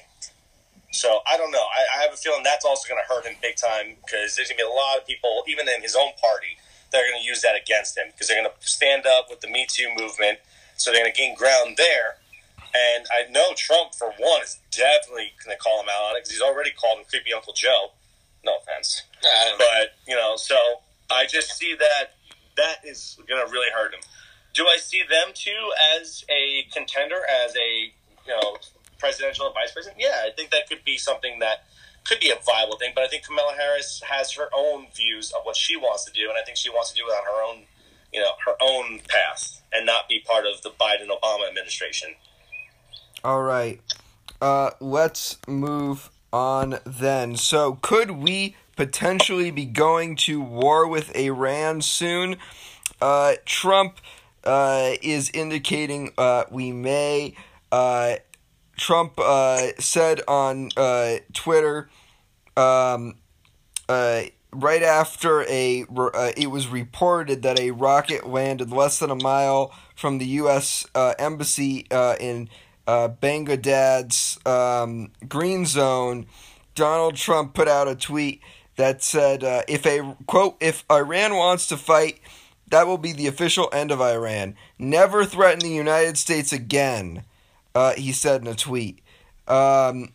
[0.92, 1.66] So I don't know.
[1.74, 4.50] I, I have a feeling that's also going to hurt him big time because there's
[4.50, 6.58] going to be a lot of people, even in his own party,
[6.92, 9.42] that are going to use that against him because they're going to stand up with
[9.42, 10.38] the Me Too movement.
[10.78, 12.22] So they're going to gain ground there.
[12.74, 16.26] And I know Trump, for one, is definitely going to call him out on it
[16.26, 17.92] because he's already called him Creepy Uncle Joe.
[18.46, 19.04] No offense.
[19.58, 22.14] But, you know, so I just see that
[22.58, 24.02] that is going to really hurt him.
[24.54, 27.92] Do I see them too as a contender, as a,
[28.26, 28.58] you know,
[29.00, 30.02] presidential and vice president?
[30.02, 31.66] Yeah, I think that could be something that
[32.06, 32.92] could be a viable thing.
[32.94, 36.30] But I think Kamala Harris has her own views of what she wants to do,
[36.30, 37.64] and I think she wants to do it on her own,
[38.12, 42.16] you know, her own path, and not be part of the Biden Obama administration.
[43.24, 43.82] All right.
[44.42, 47.38] Uh, let's move on then.
[47.38, 52.38] So, could we potentially be going to war with Iran soon?
[53.02, 54.00] Uh, Trump
[54.44, 57.36] uh, is indicating uh, we may.
[57.72, 58.16] Uh,
[58.78, 61.90] Trump uh, said on uh, Twitter
[62.58, 63.16] um,
[63.88, 69.16] uh, right after a uh, it was reported that a rocket landed less than a
[69.16, 70.86] mile from the U.S.
[70.94, 72.50] Uh, embassy uh, in
[72.88, 76.28] uh, Bangladesh's um, green zone.
[76.76, 78.42] Donald Trump put out a tweet
[78.76, 82.20] that said, uh, "If a quote if Iran wants to fight."
[82.68, 84.56] That will be the official end of Iran.
[84.80, 87.24] Never threaten the United States again,
[87.76, 89.00] uh, he said in a tweet.
[89.48, 90.14] Um,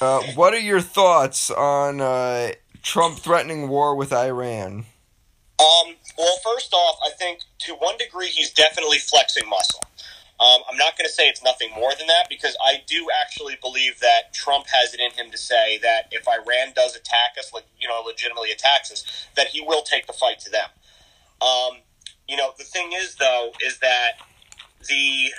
[0.00, 4.86] uh, what are your thoughts on uh, Trump threatening war with Iran?
[5.58, 9.80] Um, well, first off, I think to one degree he's definitely flexing muscle.
[10.38, 13.56] Um, I'm not going to say it's nothing more than that because I do actually
[13.62, 17.54] believe that Trump has it in him to say that if Iran does attack us,
[17.54, 20.68] like you know, legitimately attacks us, that he will take the fight to them.
[21.46, 21.78] Um,
[22.28, 24.18] you know, the thing is though, is that
[24.88, 25.32] the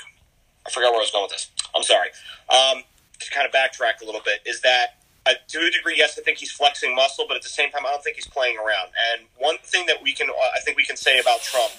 [0.66, 1.52] I forgot where I was going with this.
[1.76, 2.10] I'm sorry.
[2.50, 2.84] Um,
[3.20, 6.22] to kind of backtrack a little bit, is that uh, to a degree, yes, I
[6.22, 8.92] think he's flexing muscle, but at the same time, I don't think he's playing around.
[9.12, 11.72] And one thing that we can, uh, I think we can say about Trump,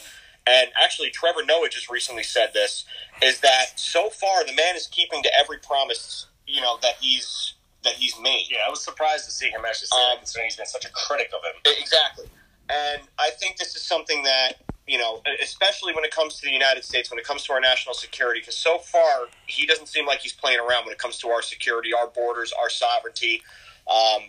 [0.46, 2.84] and actually Trevor Noah just recently said this,
[3.22, 7.54] is that so far the man is keeping to every promise, you know, that he's
[7.84, 8.46] that he's made.
[8.50, 10.84] Yeah, I was surprised to see him actually say Um, that, considering he's been such
[10.84, 11.60] a critic of him.
[11.80, 12.26] Exactly.
[12.70, 14.54] And I think this is something that,
[14.86, 17.60] you know, especially when it comes to the United States, when it comes to our
[17.60, 21.18] national security, because so far he doesn't seem like he's playing around when it comes
[21.18, 23.42] to our security, our borders, our sovereignty,
[23.90, 24.22] um,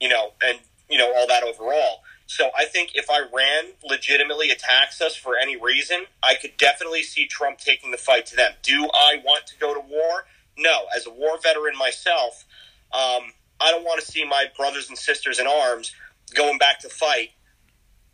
[0.00, 2.02] you know, and, you know, all that overall.
[2.26, 7.26] So I think if Iran legitimately attacks us for any reason, I could definitely see
[7.26, 8.52] Trump taking the fight to them.
[8.62, 10.24] Do I want to go to war?
[10.56, 10.86] No.
[10.96, 12.46] As a war veteran myself,
[12.92, 15.92] um, I don't want to see my brothers and sisters in arms
[16.34, 17.30] going back to fight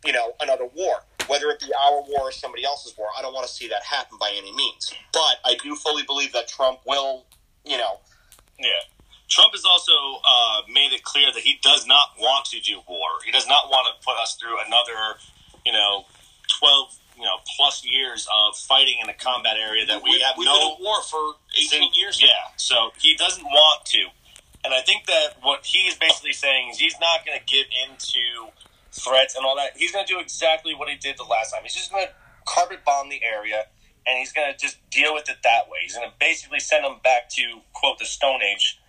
[0.05, 3.07] you know, another war, whether it be our war or somebody else's war.
[3.17, 4.93] I don't want to see that happen by any means.
[5.13, 7.25] But I do fully believe that Trump will,
[7.65, 7.99] you know,
[8.57, 8.69] Yeah.
[9.29, 9.93] Trump has also
[10.25, 13.21] uh, made it clear that he does not want to do war.
[13.23, 15.19] He does not want to put us through another,
[15.65, 16.05] you know,
[16.49, 20.47] twelve, you know, plus years of fighting in a combat area that we, have we've
[20.47, 22.19] no been at war for 18 years.
[22.19, 22.25] now.
[22.27, 24.07] Yeah, so he doesn't want to,
[24.65, 27.67] and I think that what he is basically saying is he's not going to give
[27.87, 28.49] into
[28.91, 29.77] threats and all that.
[29.77, 31.61] He's going to do exactly what he did the last time.
[31.63, 32.13] He's just going to
[32.45, 33.65] carpet bomb the area,
[34.07, 35.79] and he's going to just deal with it that way.
[35.83, 38.79] He's going to basically send them back to quote the Stone Age.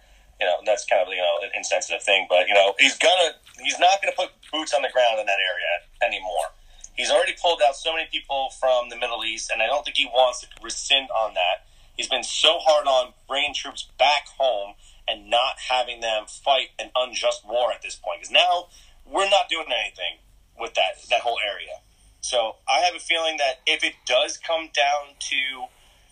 [0.40, 3.36] You know, that's kind of you know an insensitive thing, but you know he's gonna
[3.62, 6.56] he's not going to put boots on the ground in that area anymore.
[6.96, 9.96] He's already pulled out so many people from the Middle East, and I don't think
[9.96, 11.68] he wants to rescind on that.
[11.96, 14.74] He's been so hard on bringing troops back home
[15.06, 18.20] and not having them fight an unjust war at this point.
[18.20, 18.68] Because now
[19.10, 20.18] we're not doing anything
[20.58, 21.80] with that that whole area.
[22.20, 25.64] So I have a feeling that if it does come down to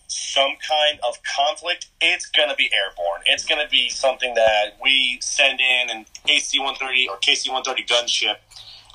[0.09, 3.21] some kind of conflict, it's going to be airborne.
[3.27, 7.85] It's going to be something that we send in an AC 130 or KC 130
[7.85, 8.37] gunship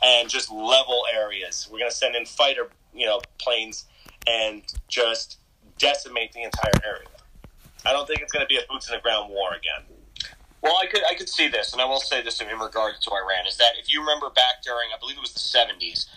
[0.04, 1.70] and just level areas.
[1.72, 3.86] We're going to send in fighter, you know, planes
[4.28, 5.38] and just
[5.78, 7.08] decimate the entire area.
[7.86, 9.84] I don't think it's going to be a boots in the ground war again.
[10.64, 13.12] Well, I could I could see this, and I will say this in regards to
[13.12, 16.08] Iran is that if you remember back during I believe it was the seventies,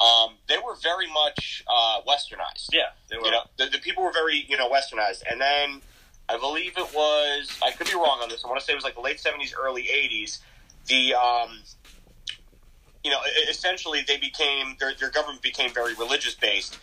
[0.00, 2.66] um, they were very much uh, westernized.
[2.72, 3.26] Yeah, they were.
[3.26, 5.82] You know, the, the people were very you know westernized, and then
[6.28, 8.44] I believe it was I could be wrong on this.
[8.44, 10.40] I want to say it was like the late seventies, early eighties.
[10.88, 11.60] The um,
[13.04, 16.76] you know, essentially they became their their government became very religious based,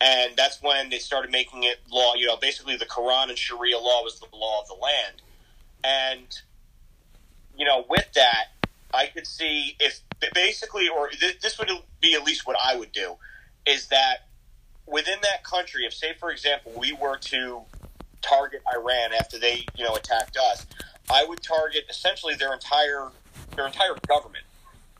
[0.00, 2.14] and that's when they started making it law.
[2.16, 5.22] You know, basically the Quran and Sharia law was the law of the land,
[5.84, 6.40] and
[7.56, 8.46] you know, with that,
[8.92, 10.00] I could see if
[10.34, 13.16] basically, or this, this would be at least what I would do,
[13.66, 14.26] is that
[14.86, 17.62] within that country, if say for example we were to
[18.22, 20.66] target Iran after they you know attacked us,
[21.10, 23.08] I would target essentially their entire
[23.56, 24.44] their entire government.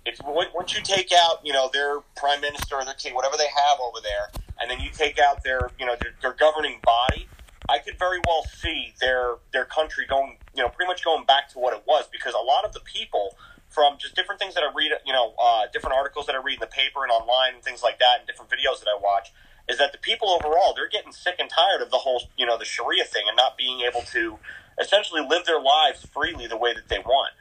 [0.06, 3.48] If once you take out you know their prime minister or their king, whatever they
[3.48, 7.28] have over there, and then you take out their you know their, their governing body,
[7.68, 11.48] I could very well see their their country going you know pretty much going back
[11.50, 13.36] to what it was because a lot of the people
[13.74, 16.54] from just different things that I read, you know, uh, different articles that I read
[16.54, 19.32] in the paper and online and things like that, and different videos that I watch,
[19.68, 22.56] is that the people overall they're getting sick and tired of the whole, you know,
[22.56, 24.38] the Sharia thing and not being able to
[24.80, 27.34] essentially live their lives freely the way that they want,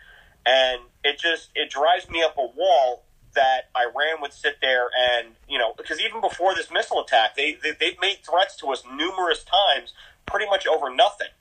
[0.45, 3.03] and it just it drives me up a wall
[3.35, 7.57] that Iran would sit there and you know because even before this missile attack, they,
[7.61, 9.93] they they've made threats to us numerous times,
[10.25, 11.33] pretty much over nothing,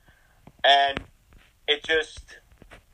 [0.64, 1.01] and
[1.73, 2.37] it just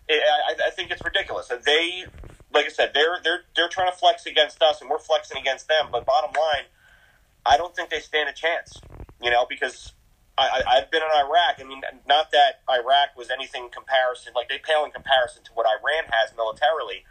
[0.09, 1.49] it, I, I think it's ridiculous.
[1.49, 2.05] They,
[2.53, 5.69] like I said, they're they're they're trying to flex against us, and we're flexing against
[5.69, 5.89] them.
[5.93, 6.67] But bottom line,
[7.45, 8.81] I don't think they stand a chance.
[9.21, 9.93] You know, because
[10.39, 11.57] I, I, I've been in Iraq.
[11.61, 15.51] I mean, not that Iraq was anything in comparison, like they pale in comparison to
[15.55, 17.05] what Iran has militarily.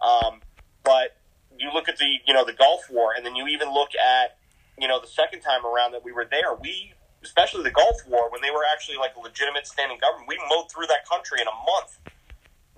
[0.00, 0.40] Um,
[0.84, 1.16] but
[1.58, 4.38] you look at the you know the Gulf War, and then you even look at
[4.78, 8.30] you know the second time around that we were there, we especially the Gulf War
[8.30, 11.46] when they were actually like a legitimate standing government, we mowed through that country in
[11.46, 11.98] a month.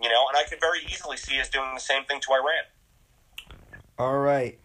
[0.03, 2.65] You know, and I could very easily see us doing the same thing to Iran.
[3.99, 4.59] All right.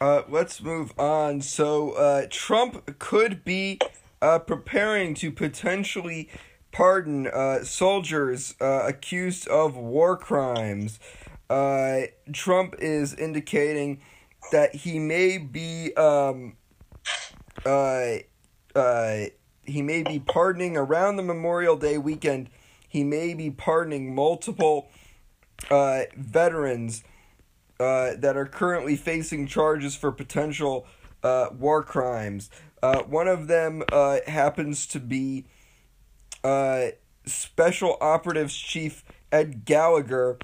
[0.00, 1.42] Uh, let's move on.
[1.42, 3.78] So, uh, Trump could be
[4.22, 6.30] uh, preparing to potentially
[6.72, 10.98] pardon uh, soldiers uh, accused of war crimes.
[11.50, 12.02] Uh,
[12.32, 14.00] Trump is indicating
[14.50, 16.56] that he may be um,
[18.74, 19.24] uh,
[19.64, 22.50] he may be pardoning around the Memorial Day weekend.
[22.88, 24.90] He may be pardoning multiple
[25.70, 27.02] uh, veterans
[27.80, 30.86] uh, that are currently facing charges for potential
[31.22, 32.50] uh, war crimes.
[32.82, 35.46] Uh, one of them uh, happens to be
[36.44, 36.88] uh,
[37.24, 39.02] Special Operatives Chief
[39.32, 40.38] Ed Gallagher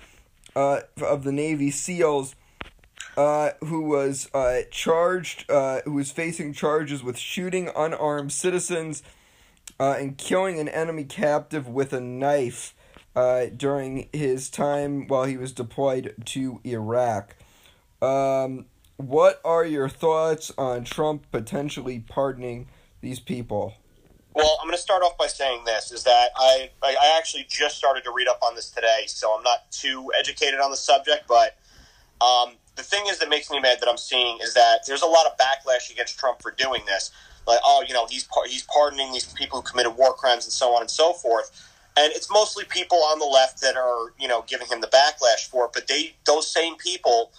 [0.57, 2.35] uh, of the Navy SEALs,
[3.21, 9.03] uh, who was uh, charged, uh, who was facing charges with shooting unarmed citizens
[9.79, 12.75] uh, and killing an enemy captive with a knife
[13.15, 17.37] uh, during his time while he was deployed to Iraq.
[18.01, 18.65] Um,
[18.97, 22.69] what are your thoughts on Trump potentially pardoning
[23.03, 23.75] these people?
[24.33, 27.77] Well, I'm going to start off by saying this: is that I, I actually just
[27.77, 31.29] started to read up on this today, so I'm not too educated on the subject.
[31.29, 31.59] But
[32.23, 35.07] um, the thing is that makes me mad that I'm seeing is that there's a
[35.07, 37.11] lot of backlash against Trump for doing this.
[37.47, 40.53] Like, oh, you know, he's par- he's pardoning these people who committed war crimes and
[40.53, 41.51] so on and so forth.
[41.97, 45.49] And it's mostly people on the left that are, you know, giving him the backlash
[45.49, 45.73] for it.
[45.75, 47.33] But they, those same people,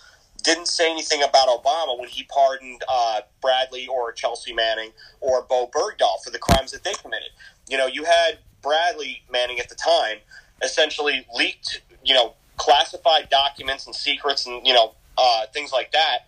[0.44, 5.68] didn't say anything about Obama when he pardoned uh, Bradley or Chelsea Manning or Bowe
[5.68, 7.30] Bergdahl for the crimes that they committed.
[7.70, 10.18] You know, you had Bradley Manning at the time
[10.64, 16.20] essentially leaked, you know, classified documents and secrets and you know uh, things like that,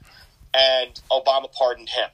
[0.54, 2.10] and Obama pardoned him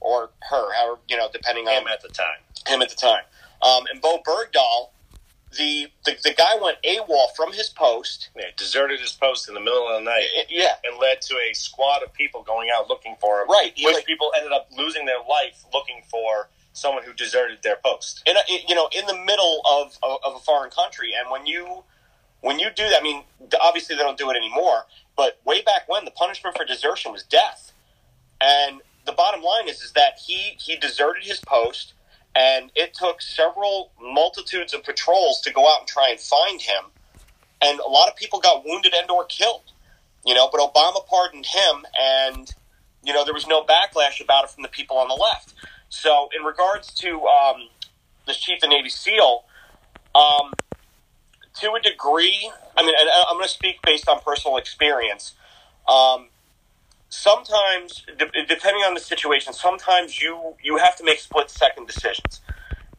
[0.00, 2.38] or her, however you know, depending on Him at the time.
[2.66, 3.22] him at the time.
[3.62, 4.90] Um, and Bowe Bergdahl,
[5.56, 8.28] the, the the guy went AWOL from his post.
[8.36, 11.34] Yeah, deserted his post in the middle of the night It- yeah, and led to
[11.36, 13.48] a squad of people going out looking for him.
[13.48, 17.76] Right, Which like- people ended up losing their life looking for someone who deserted their
[17.76, 18.22] post.
[18.26, 21.46] in a, you know in the middle of, of of a foreign country and when
[21.46, 21.82] you
[22.46, 23.22] when you do that i mean
[23.60, 24.84] obviously they don't do it anymore
[25.16, 27.72] but way back when the punishment for desertion was death.
[28.40, 31.94] And the bottom line is is that he he deserted his post
[32.34, 36.84] and it took several multitudes of patrols to go out and try and find him.
[37.62, 39.72] And a lot of people got wounded and or killed
[40.26, 42.52] you know but obama pardoned him and
[43.04, 45.54] you know there was no backlash about it from the people on the left.
[45.88, 47.68] So in regards to um,
[48.26, 49.44] the chief of navy seal
[50.14, 50.52] um,
[51.60, 55.34] to a degree i mean I- i'm going to speak based on personal experience.
[55.88, 56.30] Um,
[57.10, 62.40] sometimes, de- depending on the situation, sometimes you you have to make split second decisions,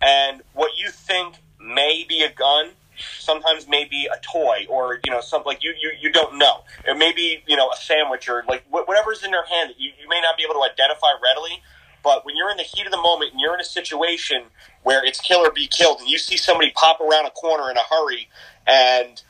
[0.02, 2.72] and what you think may be a gun
[3.20, 6.62] sometimes may be a toy or you know something like you you, you don't know.
[6.86, 9.80] It may be you know a sandwich or like wh- whatever's in their hand that
[9.80, 11.62] you, you may not be able to identify readily
[12.04, 14.44] but when you're in the heat of the moment and you're in a situation
[14.84, 17.78] where it's kill or be killed and you see somebody pop around a corner in
[17.78, 18.28] a hurry
[18.66, 19.22] and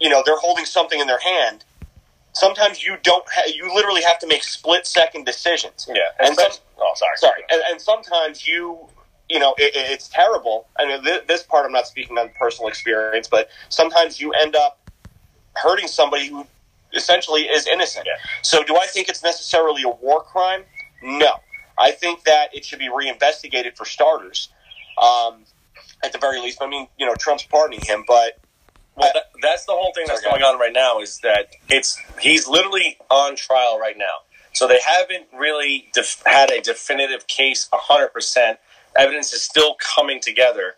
[0.00, 1.64] you know they're holding something in their hand
[2.32, 5.88] sometimes you don't ha- you literally have to make split second decisions.
[5.88, 7.42] Yeah, and some, oh, sorry, sorry.
[7.50, 8.88] And, and sometimes you
[9.28, 10.66] you know it, it- it's terrible.
[10.78, 14.54] I mean th- this part i'm not speaking on personal experience but sometimes you end
[14.56, 14.78] up
[15.54, 16.46] hurting somebody who
[16.92, 18.06] essentially is innocent.
[18.06, 18.12] Yeah.
[18.42, 20.62] so do i think it's necessarily a war crime?
[21.02, 21.36] No
[21.78, 24.50] i think that it should be reinvestigated for starters
[25.02, 25.44] um,
[26.04, 28.32] at the very least i mean you know trump's pardoning him but
[28.96, 32.48] Well, that, that's the whole thing that's going on right now is that it's he's
[32.48, 34.22] literally on trial right now.
[34.54, 38.58] So they haven't really def- had a definitive case 100%.
[38.96, 40.74] Evidence is still coming together.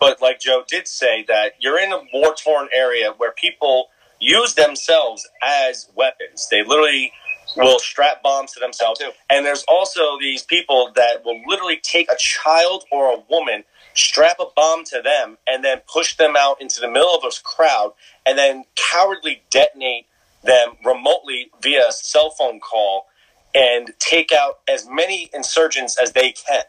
[0.00, 3.88] But like Joe did say, that you're in a war torn area where people
[4.20, 6.48] use themselves as weapons.
[6.50, 7.12] They literally
[7.56, 9.00] will strap bombs to themselves.
[9.00, 9.10] Too.
[9.30, 14.36] And there's also these people that will literally take a child or a woman, strap
[14.40, 17.92] a bomb to them, and then push them out into the middle of a crowd,
[18.26, 20.06] and then cowardly detonate
[20.42, 23.06] them remotely via a cell phone call
[23.54, 26.62] and take out as many insurgents as they can.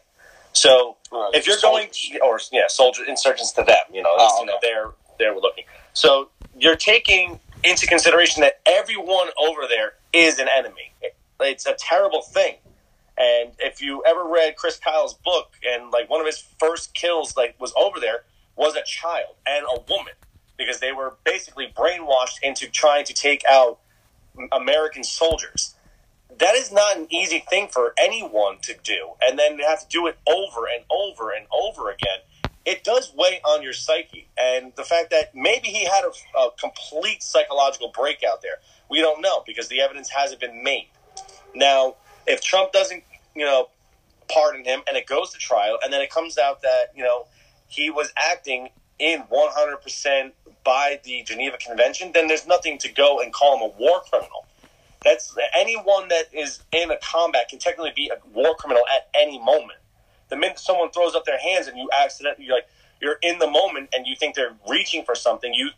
[0.52, 1.30] So Right.
[1.34, 1.88] if you're going,
[2.22, 5.64] or yeah, soldier insurgents to them, you know, Oh, you know, they're they're looking.
[5.92, 10.92] So you're taking into consideration that everyone over there is an enemy.
[11.40, 12.56] It's a terrible thing.
[13.18, 17.36] And if you ever read Chris Kyle's book, and like one of his first kills,
[17.36, 18.24] like was over there,
[18.56, 20.14] was a child and a woman
[20.56, 23.80] because they were basically brainwashed into trying to take out
[24.50, 25.74] American soldiers.
[26.38, 29.88] That is not an easy thing for anyone to do, and then you have to
[29.88, 32.20] do it over and over and over again.
[32.64, 36.50] It does weigh on your psyche, and the fact that maybe he had a, a
[36.58, 40.88] complete psychological breakout there, we don't know because the evidence hasn't been made.
[41.54, 41.96] Now,
[42.26, 43.02] if Trump doesn't,
[43.34, 43.68] you know,
[44.28, 47.26] pardon him, and it goes to trial, and then it comes out that you know
[47.66, 50.32] he was acting in 100%
[50.64, 54.46] by the Geneva Convention, then there's nothing to go and call him a war criminal.
[55.02, 59.38] That's anyone that is in a combat can technically be a war criminal at any
[59.38, 59.80] moment.
[60.32, 62.66] The minute someone throws up their hands and you accidentally you're like
[63.02, 65.70] you're in the moment and you think they're reaching for something, you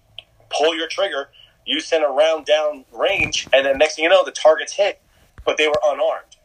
[0.51, 1.31] pull your trigger,
[1.67, 5.03] you send a round down range, and then next thing you know, the target's hit,
[5.45, 6.37] but they were unarmed.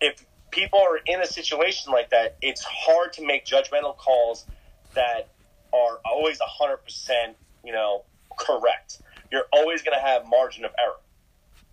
[0.00, 4.46] If people are in a situation like that, it's hard to make judgmental calls
[4.94, 5.32] that
[5.74, 8.04] are always 100%, you know,
[8.38, 9.00] correct.
[9.32, 10.94] You're always going to have margin of error.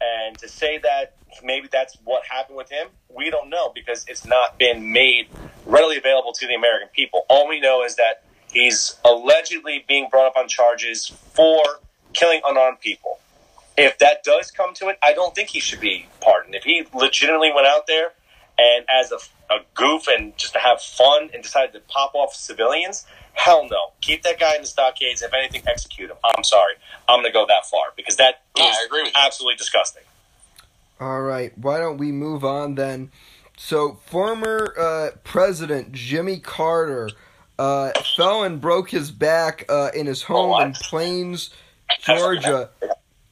[0.01, 4.25] And to say that maybe that's what happened with him, we don't know because it's
[4.25, 5.27] not been made
[5.65, 7.25] readily available to the American people.
[7.29, 11.61] All we know is that he's allegedly being brought up on charges for
[12.13, 13.19] killing unarmed people.
[13.77, 16.53] If that does come to it, I don't think he should be pardoned.
[16.53, 18.11] If he legitimately went out there
[18.57, 19.17] and as a,
[19.51, 23.93] a goof and just to have fun and decided to pop off civilians, hell no.
[24.01, 25.23] Keep that guy in the stockades.
[25.23, 26.17] If anything, execute him.
[26.23, 26.75] I'm sorry.
[27.09, 29.19] I'm going to go that far because that is Yeah, I agree with you.
[29.19, 30.03] absolutely disgusting.
[31.03, 33.11] All right, why don't we move on then?
[33.57, 37.09] So, former uh, President Jimmy Carter
[37.59, 41.49] uh, fell and broke his back uh, in his home in Plains,
[41.99, 42.69] Georgia,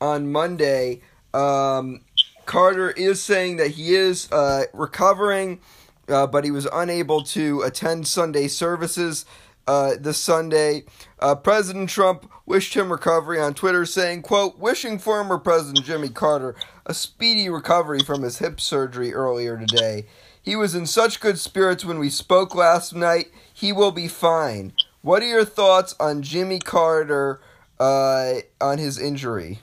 [0.01, 1.01] on Monday.
[1.33, 2.01] Um,
[2.45, 5.61] Carter is saying that he is uh, recovering,
[6.09, 9.23] uh, but he was unable to attend Sunday services
[9.67, 10.83] uh, this Sunday.
[11.19, 16.55] Uh, President Trump wished him recovery on Twitter, saying, quote, wishing former President Jimmy Carter
[16.85, 20.05] a speedy recovery from his hip surgery earlier today.
[20.41, 23.27] He was in such good spirits when we spoke last night.
[23.53, 24.73] He will be fine.
[25.01, 27.39] What are your thoughts on Jimmy Carter
[27.79, 29.59] uh, on his injury?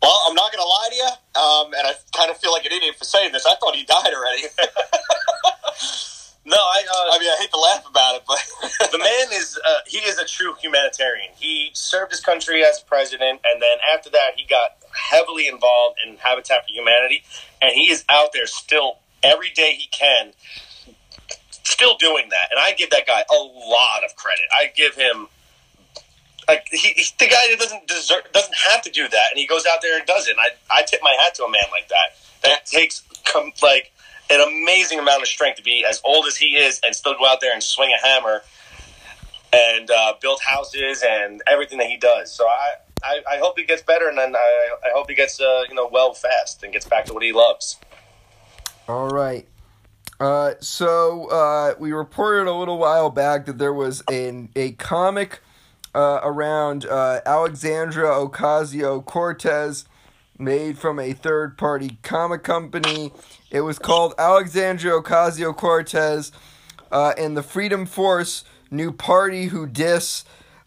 [0.00, 2.64] Well, I'm not going to lie to you, um, and I kind of feel like
[2.64, 3.44] an idiot for saying this.
[3.44, 4.44] I thought he died already.
[6.48, 6.82] No, I.
[6.90, 8.38] Uh, I mean, I hate to laugh about it, but
[8.92, 11.28] the man is uh, he is a true humanitarian.
[11.36, 16.16] He served his country as president, and then after that, he got heavily involved in
[16.16, 17.22] Habitat for Humanity,
[17.60, 20.32] and he is out there still every day he can,
[21.50, 22.48] still doing that.
[22.50, 24.44] And I give that guy a lot of credit.
[24.52, 25.28] I give him.
[26.48, 29.46] Like he, he- the guy that doesn't deserve, doesn't have to do that, and he
[29.46, 30.30] goes out there and does it.
[30.30, 32.16] And I, I tip my hat to a man like that.
[32.42, 33.92] That takes com- like
[34.30, 37.26] an amazing amount of strength to be as old as he is and still go
[37.26, 38.42] out there and swing a hammer
[39.52, 42.32] and uh, build houses and everything that he does.
[42.32, 45.40] So I, I, I hope he gets better, and then I, I hope he gets
[45.40, 47.78] uh, you know well fast and gets back to what he loves.
[48.88, 49.46] All right.
[50.20, 55.40] Uh, so uh, we reported a little while back that there was an, a comic
[55.94, 59.84] uh, around uh, Alexandria Ocasio Cortez
[60.36, 63.12] made from a third party comic company.
[63.50, 66.32] It was called Alexandria Ocasio Cortez
[66.92, 70.24] uh, and the Freedom Force New Party Who Dis.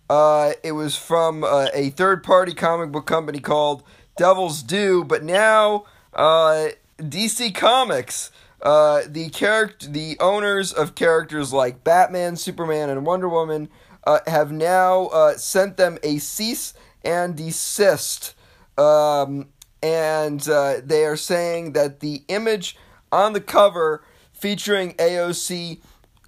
[0.10, 3.84] Uh, it was from uh, a third party comic book company called
[4.18, 8.32] Devil's Due, but now uh, DC Comics,
[8.64, 13.70] uh, the character, the owners of characters like Batman, Superman, and Wonder Woman,
[14.06, 16.74] uh, have now sent them a cease
[17.04, 18.34] and desist,
[18.78, 19.50] um,
[19.82, 22.78] and uh, they are saying that the image
[23.12, 25.80] on the cover featuring AOC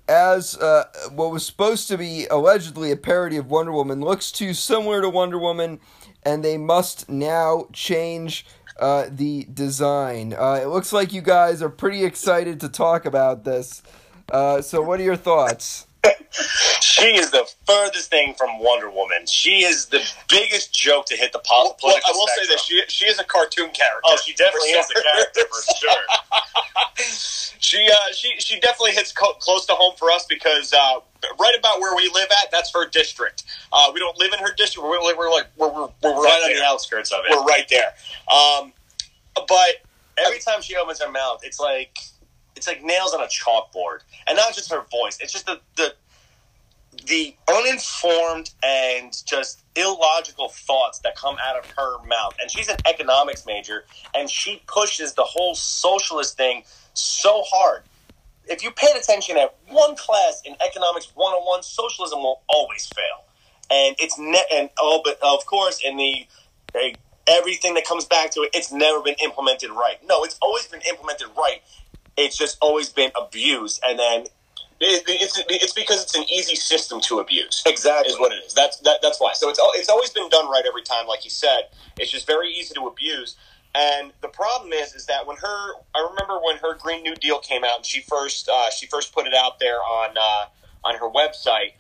[0.08, 0.84] as uh,
[1.14, 5.10] what was supposed to be allegedly a parody of Wonder Woman looks too similar to
[5.10, 5.80] Wonder Woman,
[6.24, 8.46] and they must now change
[8.80, 10.34] uh, the design.
[10.34, 13.82] Uh, it looks like you guys are pretty excited to talk about this.
[14.30, 15.88] Uh, so, what are your thoughts?
[16.82, 19.26] She is the furthest thing from Wonder Woman.
[19.28, 22.48] She is the biggest joke to hit the pol- Well, I will say spectrum.
[22.56, 24.02] this: she she is a cartoon character.
[24.06, 26.02] Oh, she definitely is a character for sure.
[27.60, 31.00] she uh, she she definitely hits co- close to home for us because uh,
[31.40, 33.44] right about where we live at, that's her district.
[33.72, 34.88] Uh, we don't live in her district.
[34.88, 37.32] We're, we're like we're, we're, we're right right on the outskirts of it.
[37.32, 37.94] We're right there.
[38.34, 38.74] Um,
[39.36, 39.76] but
[40.18, 41.98] Every time she opens her mouth, it's like
[42.56, 45.18] it's like nails on a chalkboard, and not just her voice.
[45.20, 45.94] It's just the the
[47.08, 52.36] the uninformed and just illogical thoughts that come out of her mouth.
[52.40, 53.86] And she's an economics major,
[54.16, 57.84] and she pushes the whole socialist thing so hard.
[58.46, 63.26] If you paid attention at one class in economics 101, socialism will always fail.
[63.72, 66.28] And it's ne- and oh, but of course, in the
[67.28, 69.98] everything that comes back to it, it's never been implemented right.
[70.06, 71.62] No, it's always been implemented right.
[72.18, 74.26] It's just always been abused, and then
[74.80, 77.64] it's it's because it's an easy system to abuse.
[77.66, 78.54] exactly is what it is.
[78.54, 79.34] That's that, that's why.
[79.34, 81.70] So it's it's always been done right every time, like you said.
[81.98, 83.36] It's just very easy to abuse.
[83.76, 87.40] And the problem is, is that when her, I remember when her Green New Deal
[87.40, 90.46] came out, and she first uh, she first put it out there on uh,
[90.84, 91.74] on her website.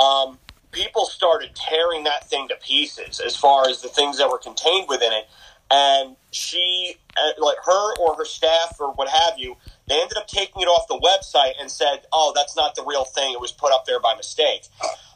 [0.00, 0.38] Um,
[0.70, 4.88] people started tearing that thing to pieces as far as the things that were contained
[4.88, 5.26] within it.
[5.74, 9.56] And she, uh, like her or her staff or what have you,
[9.88, 13.04] they ended up taking it off the website and said, "Oh, that's not the real
[13.04, 13.32] thing.
[13.32, 14.68] It was put up there by mistake."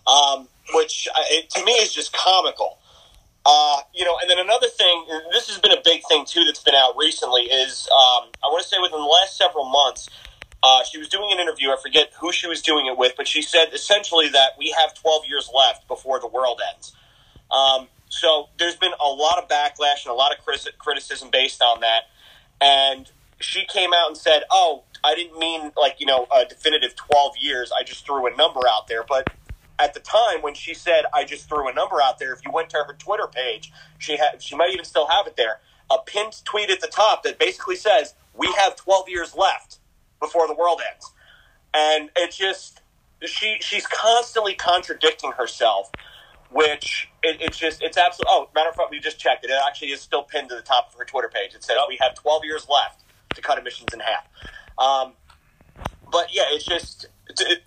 [0.07, 2.79] Um, which uh, it, to me is just comical.
[3.47, 6.63] Uh, you know, and then another thing, this has been a big thing too that's
[6.63, 10.11] been out recently, is um, I want to say within the last several months,
[10.63, 11.71] uh, she was doing an interview.
[11.71, 14.93] I forget who she was doing it with, but she said essentially that we have
[14.95, 16.97] 12 years left before the world ends.
[17.51, 20.39] Um, so there's been a lot of backlash and a lot of
[20.79, 22.05] criticism based on that.
[22.61, 26.97] And she came out and said, "Oh, I didn't mean like you know a definitive
[26.97, 27.71] 12 years.
[27.79, 29.31] I just threw a number out there." But
[29.79, 32.51] at the time when she said, "I just threw a number out there," if you
[32.51, 35.61] went to her Twitter page, she had she might even still have it there.
[35.91, 39.79] A pinned tweet at the top that basically says, "We have 12 years left
[40.19, 41.13] before the world ends,"
[41.73, 42.81] and it just
[43.25, 45.91] she she's constantly contradicting herself
[46.51, 48.27] which it, it's just it's absolute.
[48.31, 49.51] Oh, matter of fact, we just checked it.
[49.51, 51.55] It actually is still pinned to the top of her Twitter page.
[51.55, 53.03] It says we have 12 years left
[53.35, 54.27] to cut emissions in half.
[54.79, 55.13] Um,
[56.11, 57.63] but yeah, it's just it, it,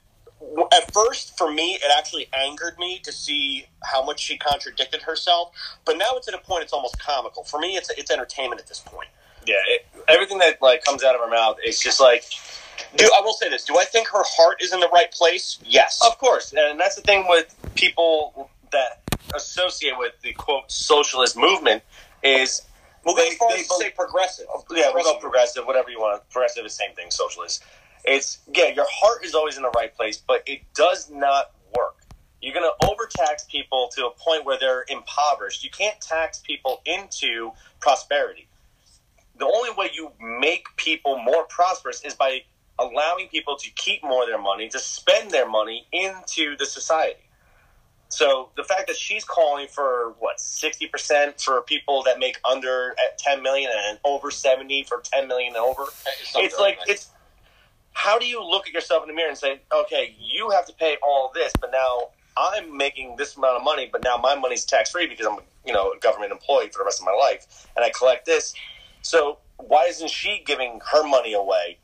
[0.73, 5.51] at first for me, it actually angered me to see how much she contradicted herself.
[5.86, 7.43] But now it's at a point it's almost comical.
[7.43, 9.09] For me, it's it's entertainment at this point.
[9.45, 12.25] Yeah, it, everything that like comes out of her mouth, it's just like,
[12.95, 13.65] Do I will say this?
[13.65, 15.59] Do I think her heart is in the right place?
[15.65, 15.99] Yes.
[16.05, 19.01] of course, and that's the thing with people that
[19.36, 21.84] associate with the quote socialist movement
[22.24, 22.61] is
[23.05, 24.45] We'll go they- as far they say progressive.
[24.53, 26.28] Oh, yeah, we'll go progressive, whatever you want.
[26.30, 27.09] Progressive is the same thing.
[27.09, 27.63] Socialist.
[28.03, 31.95] It's yeah, your heart is always in the right place, but it does not work.
[32.41, 35.63] You're going to overtax people to a point where they're impoverished.
[35.63, 38.47] You can't tax people into prosperity.
[39.38, 42.41] The only way you make people more prosperous is by
[42.80, 47.20] allowing people to keep more of their money, to spend their money into the society.
[48.12, 52.91] So the fact that she's calling for what sixty percent for people that make under
[52.91, 55.84] at ten million and over seventy for ten million and over,
[56.36, 57.09] it's like it's
[57.93, 60.74] how do you look at yourself in the mirror and say, okay, you have to
[60.74, 64.66] pay all this, but now I'm making this amount of money, but now my money's
[64.66, 67.68] tax free because I'm you know a government employee for the rest of my life
[67.78, 68.53] and I collect this.
[69.03, 71.78] So why isn't she giving her money away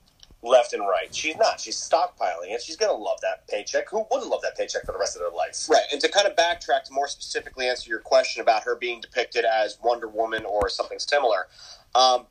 [0.44, 1.14] left and right.
[1.14, 1.60] She's not.
[1.60, 2.62] She's stockpiling it.
[2.62, 3.90] She's going to love that paycheck.
[3.90, 5.68] Who wouldn't love that paycheck for the rest of their life?
[5.70, 9.02] Right, and to kind of backtrack to more specifically answer your question about her being
[9.02, 11.48] depicted as Wonder Woman or something similar,
[11.96, 12.28] um,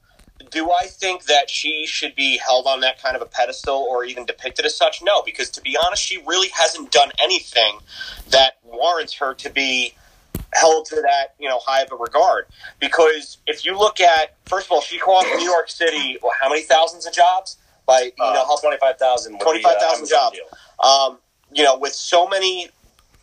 [0.51, 4.05] do I think that she should be held on that kind of a pedestal or
[4.05, 5.03] even depicted as such?
[5.03, 7.79] No, because to be honest, she really hasn't done anything
[8.31, 9.95] that warrants her to be
[10.53, 12.47] held to that you know high of a regard.
[12.79, 16.49] Because if you look at first of all, she cost New York City well, how
[16.49, 20.39] many thousands of jobs by you Uh, know how 25,000 uh, 25,000 jobs.
[20.81, 21.19] um,
[21.53, 22.69] you know, with so many,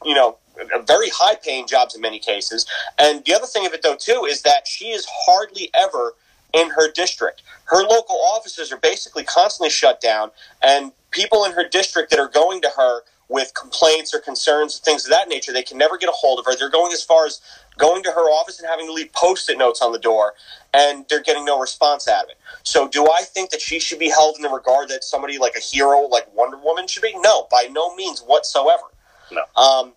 [0.06, 0.38] you know,
[0.86, 2.66] very high paying jobs in many cases.
[2.98, 6.14] And the other thing of it, though, too, is that she is hardly ever
[6.54, 7.42] in her district.
[7.66, 12.30] Her local offices are basically constantly shut down, and people in her district that are
[12.30, 15.98] going to her with complaints or concerns, or things of that nature, they can never
[15.98, 16.56] get a hold of her.
[16.56, 17.42] They're going as far as
[17.78, 20.34] going to her office and having to leave post-it notes on the door,
[20.74, 22.38] and they're getting no response out of it.
[22.64, 25.56] So, do I think that she should be held in the regard that somebody like
[25.56, 27.14] a hero like Wonder Woman should be?
[27.18, 28.84] No, by no means whatsoever.
[29.32, 29.44] No.
[29.62, 29.94] Um,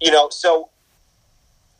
[0.00, 0.68] you know, so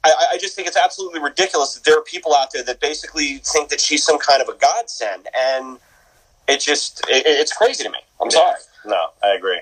[0.05, 3.39] I, I just think it's absolutely ridiculous that there are people out there that basically
[3.39, 5.79] think that she's some kind of a godsend, and
[6.49, 7.99] it just it, it's crazy to me.
[8.21, 8.59] I'm sorry.
[8.85, 9.61] No, I agree.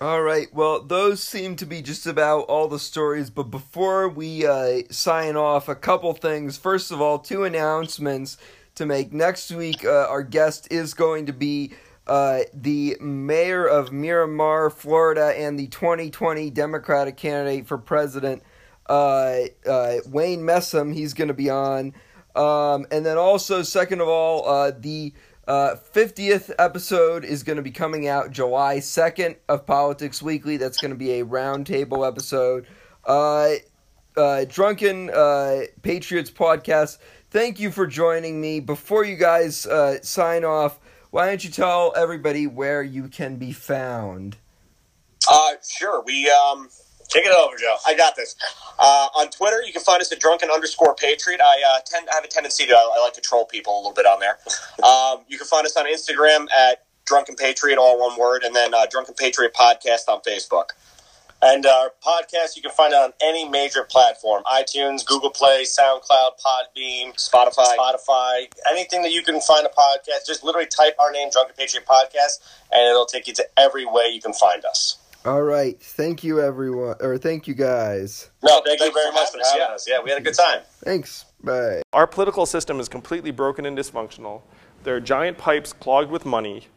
[0.00, 0.48] All right.
[0.54, 3.28] Well, those seem to be just about all the stories.
[3.28, 6.56] But before we uh, sign off, a couple things.
[6.56, 8.38] First of all, two announcements
[8.76, 9.12] to make.
[9.12, 11.74] Next week, uh, our guest is going to be
[12.06, 18.42] uh, the mayor of Miramar, Florida, and the 2020 Democratic candidate for president,
[18.88, 20.94] uh, uh, Wayne Messam.
[20.94, 21.92] He's going to be on.
[22.34, 25.12] Um, and then also, second of all, uh, the
[25.50, 30.56] uh, 50th episode is going to be coming out July 2nd of Politics Weekly.
[30.56, 32.68] That's going to be a roundtable episode.
[33.04, 33.54] Uh,
[34.16, 36.98] uh, Drunken uh, Patriots podcast.
[37.32, 38.60] Thank you for joining me.
[38.60, 40.78] Before you guys uh, sign off,
[41.10, 44.36] why don't you tell everybody where you can be found?
[45.28, 46.04] Uh, sure.
[46.06, 46.68] We um,
[47.10, 47.76] Take it over, Joe.
[47.84, 48.36] I got this.
[48.80, 51.40] Uh, on Twitter, you can find us at drunken underscore patriot.
[51.42, 53.92] I uh, tend I have a tendency to I like to troll people a little
[53.92, 54.38] bit on there.
[54.80, 58.72] Um, you can find us on Instagram at drunken patriot, all one word, and then
[58.72, 60.70] uh, drunken patriot podcast on Facebook.
[61.42, 66.40] And our podcast you can find it on any major platform iTunes, Google Play, SoundCloud,
[66.44, 67.76] Podbean, Spotify.
[67.76, 70.26] Spotify, anything that you can find a podcast.
[70.26, 72.40] Just literally type our name, Drunken Patriot Podcast,
[72.72, 74.99] and it'll take you to every way you can find us.
[75.24, 75.80] All right.
[75.80, 76.96] Thank you, everyone.
[77.00, 78.30] Or thank you, guys.
[78.42, 79.74] No, thank, thank you very you for much having for us, having yeah.
[79.74, 79.88] us.
[79.88, 80.60] Yeah, we had a good time.
[80.82, 81.26] Thanks.
[81.42, 81.82] Bye.
[81.92, 84.42] Our political system is completely broken and dysfunctional.
[84.84, 86.68] There are giant pipes clogged with money,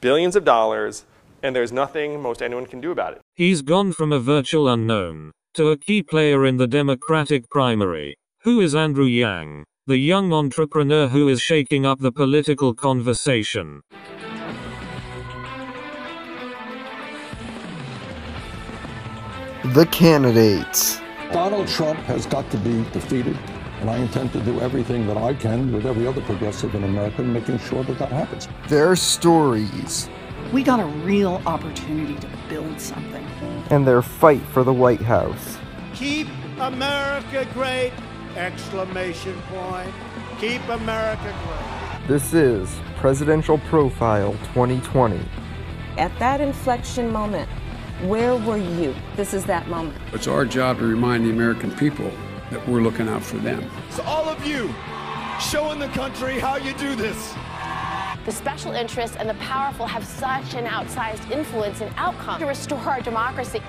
[0.00, 1.04] billions of dollars,
[1.42, 3.20] and there's nothing most anyone can do about it.
[3.34, 8.16] He's gone from a virtual unknown to a key player in the Democratic primary.
[8.44, 13.82] Who is Andrew Yang, the young entrepreneur who is shaking up the political conversation?
[19.62, 21.02] The candidates.
[21.32, 23.36] Donald Trump has got to be defeated,
[23.80, 27.22] and I intend to do everything that I can with every other progressive in America,
[27.22, 28.48] making sure that that happens.
[28.68, 30.08] Their stories.
[30.50, 33.22] We got a real opportunity to build something.
[33.68, 35.58] And their fight for the White House.
[35.94, 37.92] Keep America great!
[38.36, 39.92] Exclamation point.
[40.38, 42.08] Keep America great.
[42.08, 45.20] This is Presidential Profile 2020.
[45.98, 47.50] At that inflection moment,
[48.08, 48.94] where were you?
[49.16, 49.96] This is that moment.
[50.12, 52.10] It's our job to remind the American people
[52.50, 53.70] that we're looking out for them.
[53.90, 54.74] So all of you,
[55.38, 57.34] showing the country how you do this.
[58.24, 62.78] The special interests and the powerful have such an outsized influence and outcome to restore
[62.78, 63.60] our democracy.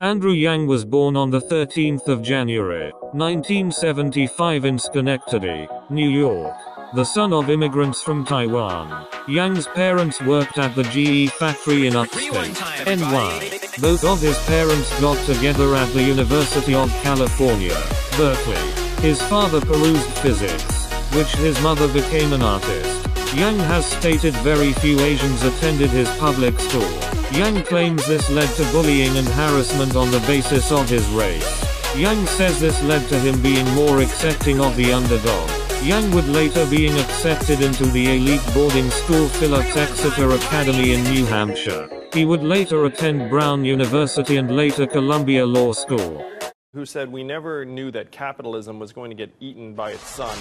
[0.00, 6.56] Andrew Yang was born on the 13th of January, 1975 in Schenectady, New York.
[6.94, 9.06] The son of immigrants from Taiwan.
[9.28, 13.60] Yang's parents worked at the GE factory in upstate NY.
[13.80, 17.80] Both of his parents got together at the University of California,
[18.16, 18.56] Berkeley.
[19.00, 23.06] His father perused physics, which his mother became an artist.
[23.36, 27.23] Yang has stated very few Asians attended his public school.
[27.34, 31.96] Yang claims this led to bullying and harassment on the basis of his race.
[31.96, 35.50] Yang says this led to him being more accepting of the underdog.
[35.82, 41.26] Yang would later being accepted into the elite boarding school Phillips Exeter Academy in New
[41.26, 41.88] Hampshire.
[42.12, 46.24] He would later attend Brown University and later Columbia Law School.
[46.72, 50.38] Who said we never knew that capitalism was going to get eaten by its son,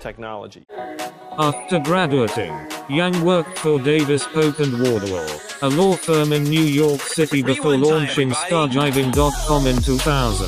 [0.00, 0.64] technology.
[1.38, 2.54] After graduating,
[2.88, 7.76] Yang worked for Davis Polk and Wardwell, a law firm in New York City before
[7.76, 10.46] launching Stargiving.com in 2000.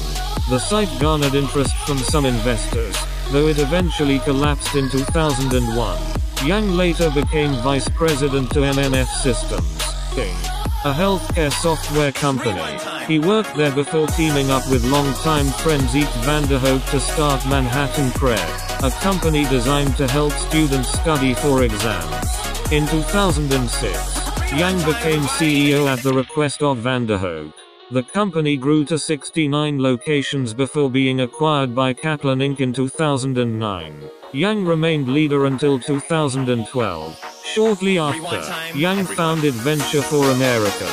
[0.49, 2.96] The site garnered interest from some investors,
[3.32, 5.99] though it eventually collapsed in 2001.
[6.46, 9.82] Yang later became vice president to MMF Systems,
[10.14, 12.79] Inc., a healthcare software company.
[13.07, 18.49] He worked there before teaming up with longtime friend Zeke Vanderhoek to start Manhattan Prep,
[18.83, 22.72] a company designed to help students study for exams.
[22.72, 24.18] In 2006,
[24.57, 27.53] Yang became CEO at the request of Vanderhoek.
[27.91, 32.61] The company grew to 69 locations before being acquired by Kaplan Inc.
[32.61, 34.18] in 2009.
[34.33, 37.41] Yang remained leader until 2012.
[37.45, 40.87] Shortly after, Yang founded Venture for America.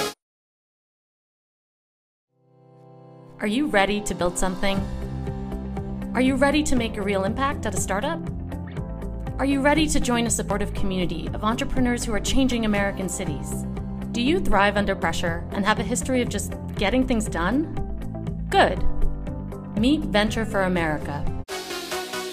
[3.42, 4.80] Are you ready to build something?
[6.14, 8.22] Are you ready to make a real impact at a startup?
[9.38, 13.66] Are you ready to join a supportive community of entrepreneurs who are changing American cities?
[14.14, 17.66] Do you thrive under pressure and have a history of just getting things done?
[18.50, 18.82] Good.
[19.78, 21.35] Meet Venture for America.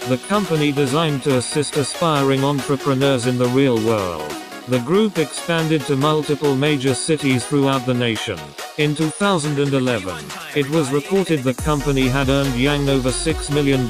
[0.09, 4.29] The company designed to assist aspiring entrepreneurs in the real world.
[4.67, 8.37] The group expanded to multiple major cities throughout the nation.
[8.79, 10.25] In 2011,
[10.57, 13.83] it was reported the company had earned Yang over $6 million.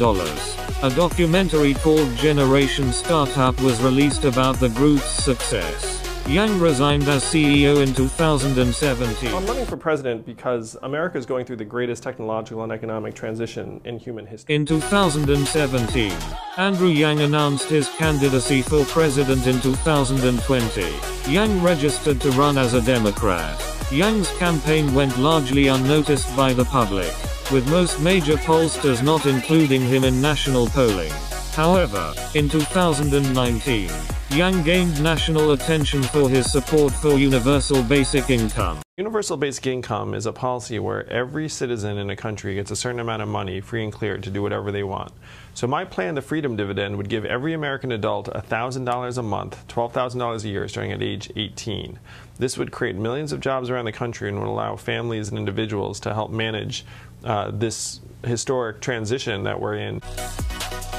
[0.82, 6.11] A documentary called Generation Startup was released about the group's success.
[6.28, 9.34] Yang resigned as CEO in 2017.
[9.34, 13.80] I'm running for president because America is going through the greatest technological and economic transition
[13.84, 14.54] in human history.
[14.54, 16.12] In 2017,
[16.56, 20.94] Andrew Yang announced his candidacy for president in 2020.
[21.28, 23.60] Yang registered to run as a Democrat.
[23.90, 27.12] Yang's campaign went largely unnoticed by the public,
[27.50, 31.12] with most major pollsters not including him in national polling.
[31.52, 33.90] However, in 2019,
[34.34, 38.80] Yang gained national attention for his support for universal basic income.
[38.96, 43.00] Universal basic income is a policy where every citizen in a country gets a certain
[43.00, 45.12] amount of money free and clear to do whatever they want.
[45.52, 50.44] So my plan, the Freedom Dividend, would give every American adult $1,000 a month, $12,000
[50.44, 51.98] a year starting at age 18.
[52.38, 56.00] This would create millions of jobs around the country and would allow families and individuals
[56.00, 56.86] to help manage
[57.24, 60.00] uh, this historic transition that we're in.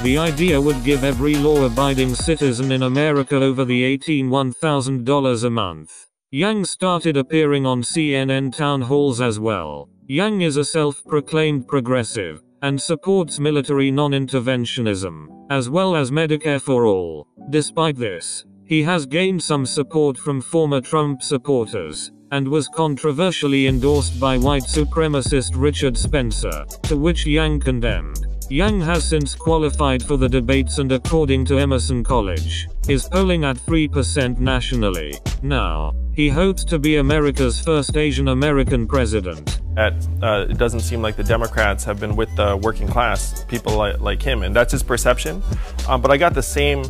[0.02, 6.06] The idea would give every law-abiding citizen in America over the 18 $1,000 a month.
[6.30, 9.88] Yang started appearing on CNN town halls as well.
[10.06, 17.28] Yang is a self-proclaimed progressive, and supports military non-interventionism, as well as Medicare for all.
[17.50, 24.18] Despite this, he has gained some support from former Trump supporters, and was controversially endorsed
[24.18, 28.26] by white supremacist Richard Spencer, to which Yang condemned.
[28.50, 33.56] Yang has since qualified for the debates and according to Emerson College, is polling at
[33.56, 35.14] 3% nationally.
[35.42, 39.60] Now, he hopes to be America's first Asian American president.
[39.76, 43.76] At, uh, it doesn't seem like the Democrats have been with the working class, people
[43.76, 45.40] like, like him, and that's his perception.
[45.88, 46.82] Um, but I got the same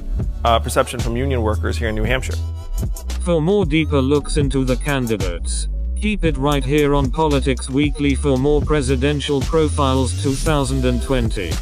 [0.42, 2.36] uh, perception from union workers here in New Hampshire.
[3.20, 5.68] For more deeper looks into the candidates,
[6.00, 11.50] keep it right here on Politics Weekly for more presidential profiles 2020.